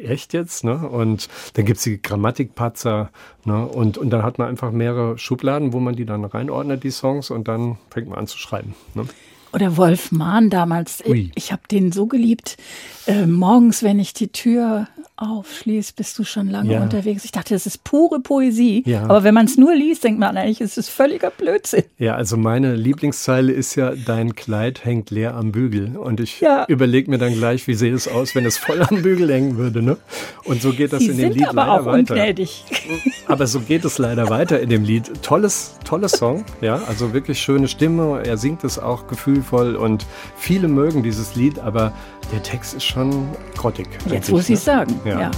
echt 0.04 0.34
jetzt? 0.34 0.64
Ne? 0.64 0.88
Und 0.88 1.30
dann 1.54 1.66
gibt's 1.66 1.84
die 1.84 2.02
Grammatikpatzer. 2.02 3.12
Ne? 3.46 3.66
Und, 3.66 3.98
und 3.98 4.10
dann 4.10 4.24
hat 4.24 4.38
man 4.40 4.48
einfach 4.48 4.72
mehrere 4.72 5.18
Schubladen, 5.18 5.74
wo 5.74 5.80
man 5.80 5.96
die 5.96 6.06
dann 6.06 6.26
reinordnet, 6.26 6.84
die 6.84 6.92
Songs, 6.92 7.30
und 7.32 7.48
dann 7.48 7.78
fängt 7.90 8.10
man 8.10 8.20
an 8.20 8.28
zu 8.28 8.38
schreiben. 8.38 8.76
Ne? 8.94 9.06
Oder 9.54 9.78
Wolf 9.78 10.12
Mahn 10.12 10.50
damals. 10.50 11.04
Ui. 11.08 11.32
Ich 11.36 11.52
habe 11.52 11.64
den 11.70 11.92
so 11.92 12.06
geliebt. 12.06 12.58
Äh, 13.08 13.26
morgens, 13.26 13.82
wenn 13.82 14.00
ich 14.00 14.14
die 14.14 14.28
Tür 14.28 14.88
aufschließt, 15.20 15.96
bist 15.96 16.18
du 16.18 16.24
schon 16.24 16.50
lange 16.50 16.74
ja. 16.74 16.82
unterwegs. 16.82 17.26
Ich 17.26 17.32
dachte, 17.32 17.54
das 17.54 17.66
ist 17.66 17.84
pure 17.84 18.20
Poesie. 18.20 18.84
Ja. 18.86 19.04
Aber 19.04 19.24
wenn 19.24 19.34
man 19.34 19.46
es 19.46 19.58
nur 19.58 19.76
liest, 19.76 20.04
denkt 20.04 20.20
man 20.20 20.38
eigentlich, 20.38 20.62
es 20.62 20.78
ist 20.78 20.90
völliger 20.90 21.30
Blödsinn. 21.30 21.84
Ja, 21.98 22.16
also 22.16 22.38
meine 22.38 22.76
Lieblingszeile 22.76 23.52
ist 23.52 23.76
ja, 23.76 23.94
dein 23.96 24.36
Kleid 24.36 24.86
hängt 24.86 25.12
leer 25.12 25.36
am 25.36 25.52
Bügel. 25.52 25.98
Und 25.98 26.20
ich 26.20 26.40
ja. 26.40 26.66
überlege 26.68 27.10
mir 27.10 27.18
dann 27.18 27.34
gleich, 27.34 27.68
wie 27.68 27.74
sähe 27.74 27.94
es 27.94 28.08
aus, 28.08 28.36
wenn 28.36 28.46
es 28.46 28.58
voll 28.58 28.82
am 28.82 29.02
Bügel 29.02 29.32
hängen 29.32 29.58
würde. 29.58 29.82
Ne? 29.82 29.98
Und 30.46 30.62
so 30.62 30.72
geht 30.72 30.94
das 30.94 31.00
Sie 31.00 31.10
in 31.10 31.18
dem 31.18 31.32
Lied 31.34 31.48
aber 31.48 31.56
leider 31.56 31.82
auch 31.82 31.86
weiter. 31.86 32.14
Ungnädig. 32.14 32.64
Aber 33.28 33.46
so 33.46 33.60
geht 33.60 33.86
es 33.86 34.00
leider 34.00 34.32
weiter 34.32 34.60
in 34.60 34.70
dem 34.70 34.84
Lied. 34.84 35.22
Tolles, 35.22 35.78
tolles 35.86 36.14
Song, 36.14 36.46
ja, 36.62 36.82
also 36.88 37.14
wirklich 37.14 37.40
schöne 37.40 37.68
Stimme. 37.68 38.24
Er 38.26 38.38
singt 38.38 38.64
es 38.64 38.80
auch 38.80 39.06
gefühlvoll 39.40 39.76
und 39.76 40.06
viele 40.36 40.68
mögen 40.68 41.04
dieses 41.04 41.36
Lied, 41.36 41.60
aber 41.60 41.94
der 42.32 42.44
Text 42.44 42.74
ist 42.74 42.84
schon 42.84 43.28
grottig. 43.56 43.88
Jetzt 44.08 44.30
muss 44.30 44.44
ich 44.44 44.50
ne? 44.50 44.58
sagen, 44.58 45.00
ja. 45.06 45.22
ja. 45.22 45.32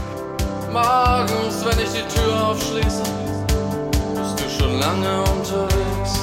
Morgens, 0.72 1.66
wenn 1.66 1.80
ich 1.84 1.92
die 1.92 2.16
Tür 2.16 2.48
aufschließe, 2.48 3.04
bist 4.16 4.40
du 4.40 4.64
schon 4.64 4.80
lange 4.80 5.22
unterwegs. 5.22 6.20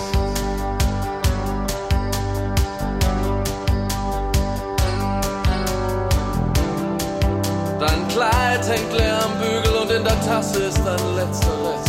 Dein 7.79 8.09
Kleid 8.09 8.69
hängt 8.69 8.93
leer 8.93 9.19
am 9.25 9.39
Bügel 9.39 9.77
und 9.83 9.91
in 9.91 10.05
der 10.05 10.21
Tasse 10.23 10.65
ist 10.65 10.79
ein 10.79 11.17
letzter 11.17 11.53
Rest 11.65 11.89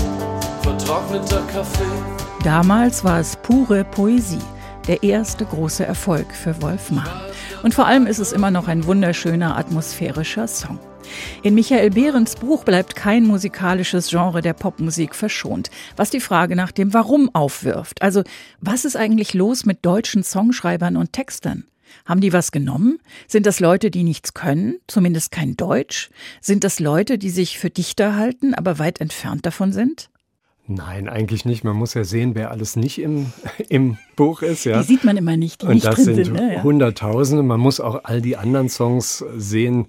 vertrockneter 0.62 1.42
Kaffee. 1.52 2.20
Damals 2.44 3.04
war 3.04 3.20
es 3.20 3.36
pure 3.36 3.84
Poesie, 3.84 4.40
der 4.90 5.04
erste 5.04 5.46
große 5.46 5.86
Erfolg 5.86 6.34
für 6.34 6.64
Wolf 6.64 6.90
Mahn. 6.90 7.08
Und 7.62 7.76
vor 7.76 7.86
allem 7.86 8.08
ist 8.08 8.18
es 8.18 8.32
immer 8.32 8.50
noch 8.50 8.68
ein 8.68 8.88
wunderschöner 8.88 9.56
atmosphärischer 9.56 10.48
Song. 10.48 10.80
In 11.44 11.54
Michael 11.54 11.92
Behrens 11.92 12.36
Buch 12.36 12.64
bleibt 12.64 12.96
kein 12.96 13.28
musikalisches 13.28 14.10
Genre 14.10 14.42
der 14.42 14.54
Popmusik 14.54 15.14
verschont, 15.14 15.70
was 15.96 16.10
die 16.10 16.20
Frage 16.20 16.56
nach 16.56 16.72
dem 16.72 16.92
Warum 16.92 17.30
aufwirft. 17.36 18.02
Also, 18.02 18.24
was 18.62 18.84
ist 18.84 18.96
eigentlich 18.96 19.36
los 19.36 19.64
mit 19.64 19.86
deutschen 19.86 20.24
Songschreibern 20.24 20.98
und 20.98 21.14
Textern? 21.14 21.66
Haben 22.06 22.22
die 22.22 22.34
was 22.34 22.52
genommen? 22.52 22.98
Sind 23.28 23.46
das 23.46 23.60
Leute, 23.60 23.92
die 23.92 24.04
nichts 24.04 24.34
können, 24.34 24.78
zumindest 24.88 25.32
kein 25.32 25.56
Deutsch? 25.56 26.10
Sind 26.42 26.64
das 26.64 26.80
Leute, 26.80 27.20
die 27.20 27.30
sich 27.30 27.60
für 27.60 27.70
Dichter 27.70 28.16
halten, 28.16 28.56
aber 28.56 28.80
weit 28.80 29.02
entfernt 29.02 29.46
davon 29.46 29.72
sind? 29.72 30.10
Nein, 30.72 31.10
eigentlich 31.10 31.46
nicht. 31.46 31.64
Man 31.64 31.76
muss 31.76 31.96
ja 31.96 32.04
sehen, 32.04 32.36
wer 32.36 32.52
alles 32.52 32.76
nicht 32.76 33.02
im, 33.02 33.34
im 33.70 33.98
Buch 34.16 34.44
ist. 34.44 34.66
Ja. 34.66 34.80
Die 34.82 34.88
sieht 34.88 35.04
man 35.04 35.18
immer 35.18 35.36
nicht. 35.36 35.64
Die 35.64 35.66
Und 35.66 35.74
nicht 35.74 35.86
das 35.86 35.96
sind, 35.96 36.24
sind 36.24 36.34
ne? 36.34 36.62
Hunderttausende. 36.62 37.42
Man 37.42 37.60
muss 37.60 37.80
auch 37.80 38.02
all 38.04 38.22
die 38.22 38.38
anderen 38.38 38.70
Songs 38.70 39.26
sehen, 39.36 39.88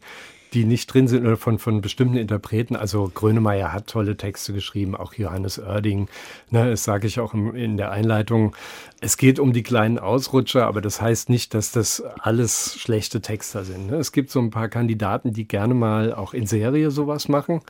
die 0.52 0.64
nicht 0.64 0.92
drin 0.92 1.08
sind 1.08 1.26
oder 1.26 1.36
von, 1.36 1.58
von 1.58 1.80
bestimmten 1.80 2.16
Interpreten. 2.16 2.76
Also 2.76 3.10
Grönemeyer 3.12 3.72
hat 3.72 3.86
tolle 3.86 4.16
Texte 4.16 4.52
geschrieben, 4.52 4.96
auch 4.96 5.14
Johannes 5.14 5.58
Oerding. 5.58 6.08
Ne, 6.50 6.70
das 6.70 6.84
sage 6.84 7.06
ich 7.06 7.20
auch 7.20 7.34
in 7.34 7.76
der 7.76 7.90
Einleitung. 7.90 8.54
Es 9.02 9.16
geht 9.16 9.38
um 9.38 9.52
die 9.52 9.62
kleinen 9.62 9.98
Ausrutscher, 9.98 10.66
aber 10.66 10.82
das 10.82 11.00
heißt 11.00 11.30
nicht, 11.30 11.54
dass 11.54 11.72
das 11.72 12.02
alles 12.18 12.76
schlechte 12.78 13.22
Texter 13.22 13.64
sind. 13.64 13.86
Ne? 13.86 13.96
Es 13.96 14.12
gibt 14.12 14.30
so 14.30 14.40
ein 14.40 14.50
paar 14.50 14.68
Kandidaten, 14.68 15.32
die 15.32 15.48
gerne 15.48 15.72
mal 15.72 16.12
auch 16.12 16.34
in 16.34 16.46
Serie 16.46 16.90
sowas 16.90 17.28
machen, 17.28 17.62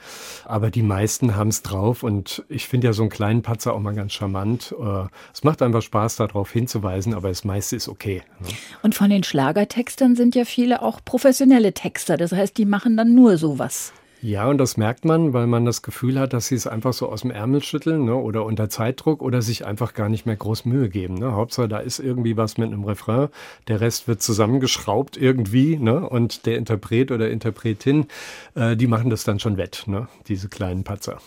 aber 0.45 0.71
die 0.71 0.83
meisten 0.83 1.37
haben 1.37 1.49
es 1.49 1.63
drauf 1.63 2.03
und 2.03 2.45
ich 2.49 2.67
finde 2.67 2.89
ja 2.89 2.93
so 2.93 3.03
einen 3.03 3.11
kleinen 3.11 3.43
Patzer 3.43 3.75
auch 3.75 3.81
mal 3.81 3.95
ganz 3.95 4.13
charmant. 4.13 4.75
Äh, 4.81 5.05
es 5.33 5.45
macht 5.45 5.63
einfach 5.63 5.83
Spaß, 5.83 6.17
darauf 6.17 6.51
hinzuweisen, 6.51 7.15
aber 7.15 7.29
das 7.29 7.45
meiste 7.45 7.77
ist 7.77 7.89
okay. 7.89 8.23
Ne? 8.41 8.49
Und 8.83 8.95
von 8.95 9.11
den 9.11 9.23
Schlagertextern 9.23 10.17
sind 10.17 10.35
ja 10.35 10.45
viele 10.45 10.83
auch 10.83 11.01
professionelle 11.05 11.73
Texter. 11.73 12.17
Das 12.17 12.33
heißt, 12.33 12.59
die 12.59 12.67
machen 12.71 12.97
dann 12.97 13.15
nur 13.15 13.37
sowas. 13.37 13.93
Ja, 14.23 14.49
und 14.49 14.59
das 14.59 14.77
merkt 14.77 15.07
man, 15.07 15.33
weil 15.33 15.47
man 15.47 15.65
das 15.65 15.81
Gefühl 15.81 16.19
hat, 16.19 16.35
dass 16.35 16.49
sie 16.49 16.55
es 16.55 16.67
einfach 16.67 16.93
so 16.93 17.09
aus 17.09 17.23
dem 17.23 17.31
Ärmel 17.31 17.63
schütteln 17.63 18.05
ne, 18.05 18.15
oder 18.15 18.45
unter 18.45 18.69
Zeitdruck 18.69 19.23
oder 19.23 19.41
sich 19.41 19.65
einfach 19.65 19.95
gar 19.95 20.11
nicht 20.11 20.27
mehr 20.27 20.37
groß 20.37 20.67
Mühe 20.67 20.91
geben. 20.91 21.15
Ne. 21.15 21.33
Hauptsache, 21.33 21.69
da 21.69 21.79
ist 21.79 22.01
irgendwie 22.01 22.37
was 22.37 22.59
mit 22.59 22.71
einem 22.71 22.85
Refrain, 22.85 23.29
der 23.67 23.81
Rest 23.81 24.09
wird 24.09 24.21
zusammengeschraubt 24.21 25.17
irgendwie 25.17 25.79
ne, 25.79 26.07
und 26.07 26.45
der 26.45 26.59
Interpret 26.59 27.11
oder 27.13 27.31
Interpretin, 27.31 28.09
äh, 28.55 28.77
die 28.77 28.87
machen 28.87 29.09
das 29.09 29.25
dann 29.25 29.39
schon 29.41 29.57
wett, 29.57 29.85
ne, 29.87 30.07
diese 30.29 30.51
kleinen 30.51 30.85
Patzer. 30.85 31.19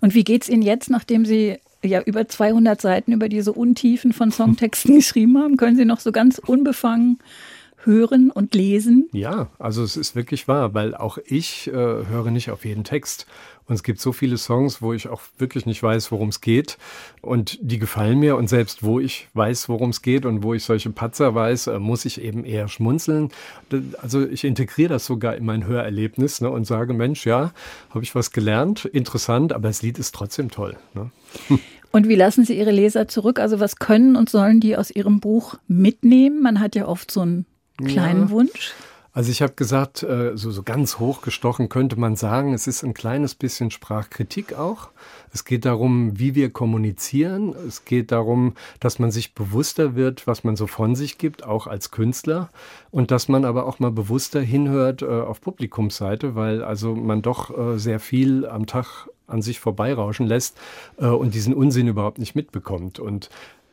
Und 0.00 0.14
wie 0.14 0.22
geht's 0.22 0.48
Ihnen 0.48 0.62
jetzt, 0.62 0.90
nachdem 0.90 1.24
Sie 1.24 1.58
ja 1.82 2.00
über 2.00 2.28
200 2.28 2.80
Seiten 2.80 3.10
über 3.10 3.28
diese 3.28 3.52
Untiefen 3.52 4.12
von 4.12 4.30
Songtexten 4.30 4.94
geschrieben 4.96 5.36
haben? 5.38 5.56
Können 5.56 5.76
Sie 5.76 5.84
noch 5.84 5.98
so 5.98 6.12
ganz 6.12 6.38
unbefangen 6.38 7.18
hören 7.84 8.30
und 8.30 8.54
lesen? 8.54 9.08
Ja, 9.12 9.48
also 9.58 9.82
es 9.82 9.96
ist 9.96 10.16
wirklich 10.16 10.48
wahr, 10.48 10.74
weil 10.74 10.94
auch 10.94 11.18
ich 11.24 11.68
äh, 11.68 11.72
höre 11.72 12.30
nicht 12.30 12.50
auf 12.50 12.64
jeden 12.64 12.84
Text. 12.84 13.26
Und 13.66 13.76
es 13.76 13.82
gibt 13.82 13.98
so 13.98 14.12
viele 14.12 14.36
Songs, 14.36 14.82
wo 14.82 14.92
ich 14.92 15.08
auch 15.08 15.22
wirklich 15.38 15.64
nicht 15.64 15.82
weiß, 15.82 16.12
worum 16.12 16.28
es 16.28 16.42
geht. 16.42 16.76
Und 17.22 17.58
die 17.62 17.78
gefallen 17.78 18.18
mir. 18.18 18.36
Und 18.36 18.48
selbst 18.48 18.82
wo 18.82 19.00
ich 19.00 19.28
weiß, 19.32 19.68
worum 19.70 19.90
es 19.90 20.02
geht 20.02 20.26
und 20.26 20.42
wo 20.42 20.52
ich 20.52 20.64
solche 20.64 20.90
Patzer 20.90 21.34
weiß, 21.34 21.68
äh, 21.68 21.78
muss 21.78 22.04
ich 22.04 22.20
eben 22.20 22.44
eher 22.44 22.68
schmunzeln. 22.68 23.30
Also 24.02 24.26
ich 24.26 24.44
integriere 24.44 24.90
das 24.90 25.06
sogar 25.06 25.36
in 25.36 25.46
mein 25.46 25.66
Hörerlebnis 25.66 26.40
ne, 26.42 26.50
und 26.50 26.66
sage, 26.66 26.92
Mensch, 26.92 27.24
ja, 27.24 27.52
habe 27.90 28.04
ich 28.04 28.14
was 28.14 28.32
gelernt, 28.32 28.84
interessant, 28.84 29.52
aber 29.52 29.68
das 29.68 29.82
Lied 29.82 29.98
ist 29.98 30.14
trotzdem 30.14 30.50
toll. 30.50 30.76
Ne? 30.92 31.10
Und 31.90 32.08
wie 32.08 32.16
lassen 32.16 32.44
Sie 32.44 32.58
Ihre 32.58 32.72
Leser 32.72 33.06
zurück? 33.06 33.38
Also 33.38 33.60
was 33.60 33.76
können 33.76 34.16
und 34.16 34.28
sollen 34.28 34.58
die 34.58 34.76
aus 34.76 34.90
Ihrem 34.90 35.20
Buch 35.20 35.58
mitnehmen? 35.68 36.42
Man 36.42 36.58
hat 36.58 36.74
ja 36.74 36.88
oft 36.88 37.08
so 37.08 37.20
einen 37.20 37.46
kleinen 37.76 38.24
ja. 38.24 38.30
Wunsch. 38.30 38.74
Also 39.14 39.30
ich 39.30 39.42
habe 39.42 39.52
gesagt, 39.52 40.02
äh, 40.02 40.36
so, 40.36 40.50
so 40.50 40.64
ganz 40.64 40.98
hochgestochen 40.98 41.68
könnte 41.68 41.96
man 41.96 42.16
sagen, 42.16 42.52
es 42.52 42.66
ist 42.66 42.82
ein 42.82 42.94
kleines 42.94 43.36
bisschen 43.36 43.70
Sprachkritik 43.70 44.58
auch. 44.58 44.88
Es 45.32 45.44
geht 45.44 45.64
darum, 45.64 46.18
wie 46.18 46.34
wir 46.34 46.50
kommunizieren. 46.50 47.54
Es 47.68 47.84
geht 47.84 48.10
darum, 48.10 48.54
dass 48.80 48.98
man 48.98 49.12
sich 49.12 49.32
bewusster 49.32 49.94
wird, 49.94 50.26
was 50.26 50.42
man 50.42 50.56
so 50.56 50.66
von 50.66 50.96
sich 50.96 51.16
gibt, 51.16 51.44
auch 51.44 51.68
als 51.68 51.92
Künstler. 51.92 52.50
Und 52.90 53.12
dass 53.12 53.28
man 53.28 53.44
aber 53.44 53.66
auch 53.66 53.78
mal 53.78 53.92
bewusster 53.92 54.40
hinhört 54.40 55.02
äh, 55.02 55.06
auf 55.06 55.40
Publikumsseite, 55.40 56.34
weil 56.34 56.64
also 56.64 56.96
man 56.96 57.22
doch 57.22 57.56
äh, 57.56 57.78
sehr 57.78 58.00
viel 58.00 58.46
am 58.46 58.66
Tag 58.66 59.08
an 59.28 59.42
sich 59.42 59.60
vorbeirauschen 59.60 60.26
lässt 60.26 60.56
äh, 60.98 61.06
und 61.06 61.34
diesen 61.34 61.54
Unsinn 61.54 61.86
überhaupt 61.86 62.18
nicht 62.18 62.34
mitbekommt. 62.34 62.98
Und 62.98 63.30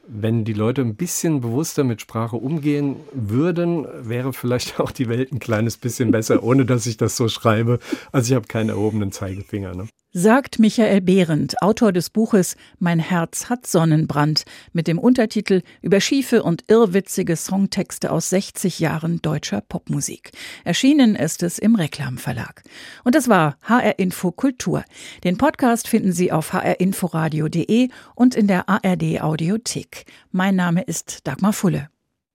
wenn 0.07 0.43
die 0.43 0.53
Leute 0.53 0.81
ein 0.81 0.95
bisschen 0.95 1.41
bewusster 1.41 1.83
mit 1.83 2.01
Sprache 2.01 2.35
umgehen 2.35 2.97
würden, 3.13 3.87
wäre 4.01 4.33
vielleicht 4.33 4.79
auch 4.79 4.91
die 4.91 5.09
Welt 5.09 5.31
ein 5.31 5.39
kleines 5.39 5.77
bisschen 5.77 6.11
besser, 6.11 6.43
ohne 6.43 6.65
dass 6.65 6.85
ich 6.85 6.97
das 6.97 7.15
so 7.17 7.27
schreibe. 7.27 7.79
Also 8.11 8.31
ich 8.31 8.35
habe 8.35 8.47
keinen 8.47 8.69
erhobenen 8.69 9.11
Zeigefinger. 9.11 9.75
Ne? 9.75 9.87
Sagt 10.13 10.59
Michael 10.59 11.01
Behrendt, 11.01 11.61
Autor 11.61 11.91
des 11.91 12.09
Buches 12.09 12.55
Mein 12.79 12.99
Herz 12.99 13.49
hat 13.49 13.65
Sonnenbrand 13.65 14.43
mit 14.73 14.87
dem 14.87 14.99
Untertitel 14.99 15.61
Über 15.81 16.01
schiefe 16.01 16.43
und 16.43 16.63
irrwitzige 16.67 17.35
Songtexte 17.35 18.11
aus 18.11 18.29
60 18.29 18.79
Jahren 18.79 19.21
deutscher 19.21 19.61
Popmusik. 19.61 20.31
Erschienen 20.63 21.15
ist 21.15 21.43
es 21.43 21.59
im 21.59 21.75
Reklamverlag. 21.75 22.63
Und 23.03 23.15
das 23.15 23.29
war 23.29 23.57
HR 23.63 23.99
Info 23.99 24.31
Kultur. 24.31 24.83
Den 25.23 25.37
Podcast 25.37 25.87
finden 25.87 26.11
Sie 26.11 26.31
auf 26.31 26.53
hrinforadio.de 26.53 27.89
und 28.15 28.35
in 28.35 28.47
der 28.47 28.67
ARD 28.67 29.21
Audiothek. 29.21 30.05
Mein 30.31 30.55
Name 30.55 30.81
ist 30.81 31.27
Dagmar 31.27 31.53
Fulle. 31.53 31.89